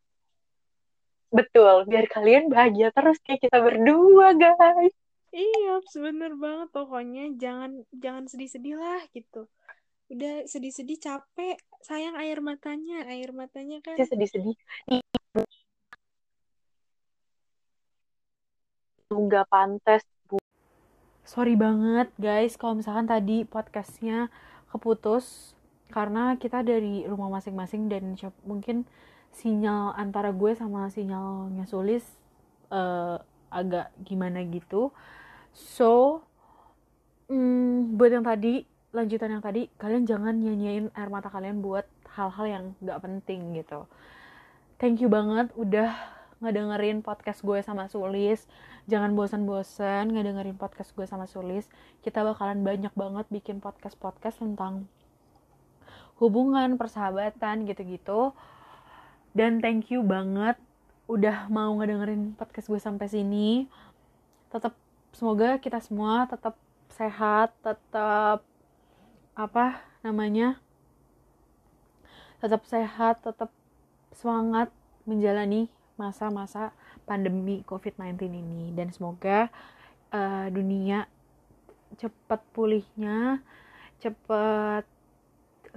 betul 1.34 1.90
biar 1.90 2.06
kalian 2.06 2.54
bahagia 2.54 2.94
terus 2.94 3.18
kayak 3.26 3.50
kita 3.50 3.58
berdua 3.58 4.38
guys 4.38 4.94
Iya, 5.34 5.82
bener 5.98 6.38
banget 6.38 6.70
pokoknya 6.70 7.34
jangan 7.42 7.82
jangan 7.90 8.30
sedih-sedih 8.30 8.78
lah 8.78 9.02
gitu. 9.18 9.50
Udah 10.14 10.46
sedih-sedih 10.46 11.02
capek, 11.02 11.58
sayang 11.82 12.14
air 12.22 12.38
matanya, 12.38 13.02
air 13.10 13.34
matanya 13.34 13.82
kan. 13.82 13.98
Sedih-sedih. 13.98 14.54
Nggak 19.10 19.50
pantas. 19.50 20.06
Sorry 21.34 21.58
banget 21.58 22.14
guys 22.22 22.54
kalau 22.62 22.78
misalkan 22.78 23.10
tadi 23.10 23.42
podcastnya 23.42 24.30
keputus 24.70 25.58
karena 25.90 26.38
kita 26.38 26.62
dari 26.62 27.10
rumah 27.10 27.26
masing-masing 27.34 27.90
dan 27.90 28.14
mungkin 28.46 28.86
sinyal 29.34 29.98
antara 29.98 30.30
gue 30.30 30.54
sama 30.54 30.94
sinyalnya 30.94 31.66
Sulis 31.66 32.06
uh, 32.70 33.18
agak 33.50 33.90
gimana 34.06 34.46
gitu. 34.46 34.94
So 35.58 36.22
hmm, 37.34 37.98
buat 37.98 38.14
yang 38.14 38.30
tadi 38.30 38.70
lanjutan 38.94 39.34
yang 39.34 39.42
tadi 39.42 39.74
kalian 39.82 40.06
jangan 40.06 40.38
nyanyiin 40.38 40.94
air 40.94 41.10
mata 41.10 41.34
kalian 41.34 41.66
buat 41.66 41.90
hal-hal 42.14 42.46
yang 42.46 42.64
gak 42.86 43.02
penting 43.02 43.58
gitu. 43.58 43.90
Thank 44.78 45.02
you 45.02 45.10
banget 45.10 45.50
udah 45.58 45.98
ngedengerin 46.44 47.00
podcast 47.00 47.40
gue 47.42 47.64
sama 47.64 47.88
Sulis. 47.88 48.44
Jangan 48.92 49.16
bosan-bosan 49.16 50.12
ngedengerin 50.12 50.60
podcast 50.60 50.92
gue 50.92 51.08
sama 51.08 51.24
Sulis. 51.26 51.72
Kita 52.04 52.22
bakalan 52.28 52.62
banyak 52.62 52.92
banget 52.94 53.26
bikin 53.32 53.64
podcast-podcast 53.64 54.44
tentang 54.44 54.92
hubungan 56.20 56.76
persahabatan 56.76 57.64
gitu-gitu. 57.64 58.36
Dan 59.32 59.64
thank 59.64 59.90
you 59.90 60.04
banget 60.04 60.60
udah 61.08 61.48
mau 61.48 61.72
ngedengerin 61.80 62.36
podcast 62.36 62.68
gue 62.68 62.80
sampai 62.84 63.08
sini. 63.08 63.72
Tetap 64.52 64.76
semoga 65.16 65.58
kita 65.64 65.80
semua 65.80 66.28
tetap 66.28 66.60
sehat 66.94 67.54
tetap 67.66 68.46
apa 69.34 69.82
namanya 70.06 70.62
tetap 72.38 72.62
sehat 72.70 73.22
tetap 73.26 73.50
semangat 74.14 74.70
menjalani 75.10 75.74
masa-masa 75.96 76.74
pandemi 77.06 77.62
COVID-19 77.68 78.30
ini 78.30 78.64
dan 78.74 78.90
semoga 78.90 79.52
uh, 80.10 80.48
dunia 80.50 81.06
cepat 81.98 82.42
pulihnya, 82.54 83.42
cepat 84.02 84.86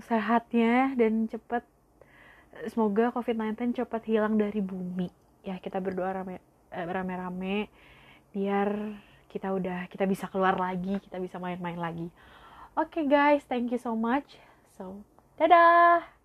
sehatnya 0.00 0.96
dan 0.96 1.28
cepat 1.28 1.64
semoga 2.72 3.12
COVID-19 3.12 3.76
cepat 3.76 4.02
hilang 4.08 4.40
dari 4.40 4.60
bumi. 4.64 5.08
Ya, 5.44 5.60
kita 5.60 5.78
berdoa 5.78 6.24
rame 6.24 6.40
eh, 6.72 6.86
rame-rame 6.88 7.68
biar 8.32 8.96
kita 9.32 9.52
udah 9.52 9.88
kita 9.92 10.08
bisa 10.08 10.28
keluar 10.32 10.56
lagi, 10.56 10.96
kita 11.04 11.20
bisa 11.20 11.36
main-main 11.36 11.76
lagi. 11.76 12.08
Oke 12.76 13.00
okay, 13.00 13.04
guys, 13.08 13.42
thank 13.48 13.72
you 13.72 13.80
so 13.80 13.96
much. 13.96 14.36
So, 14.76 15.00
dadah. 15.40 16.15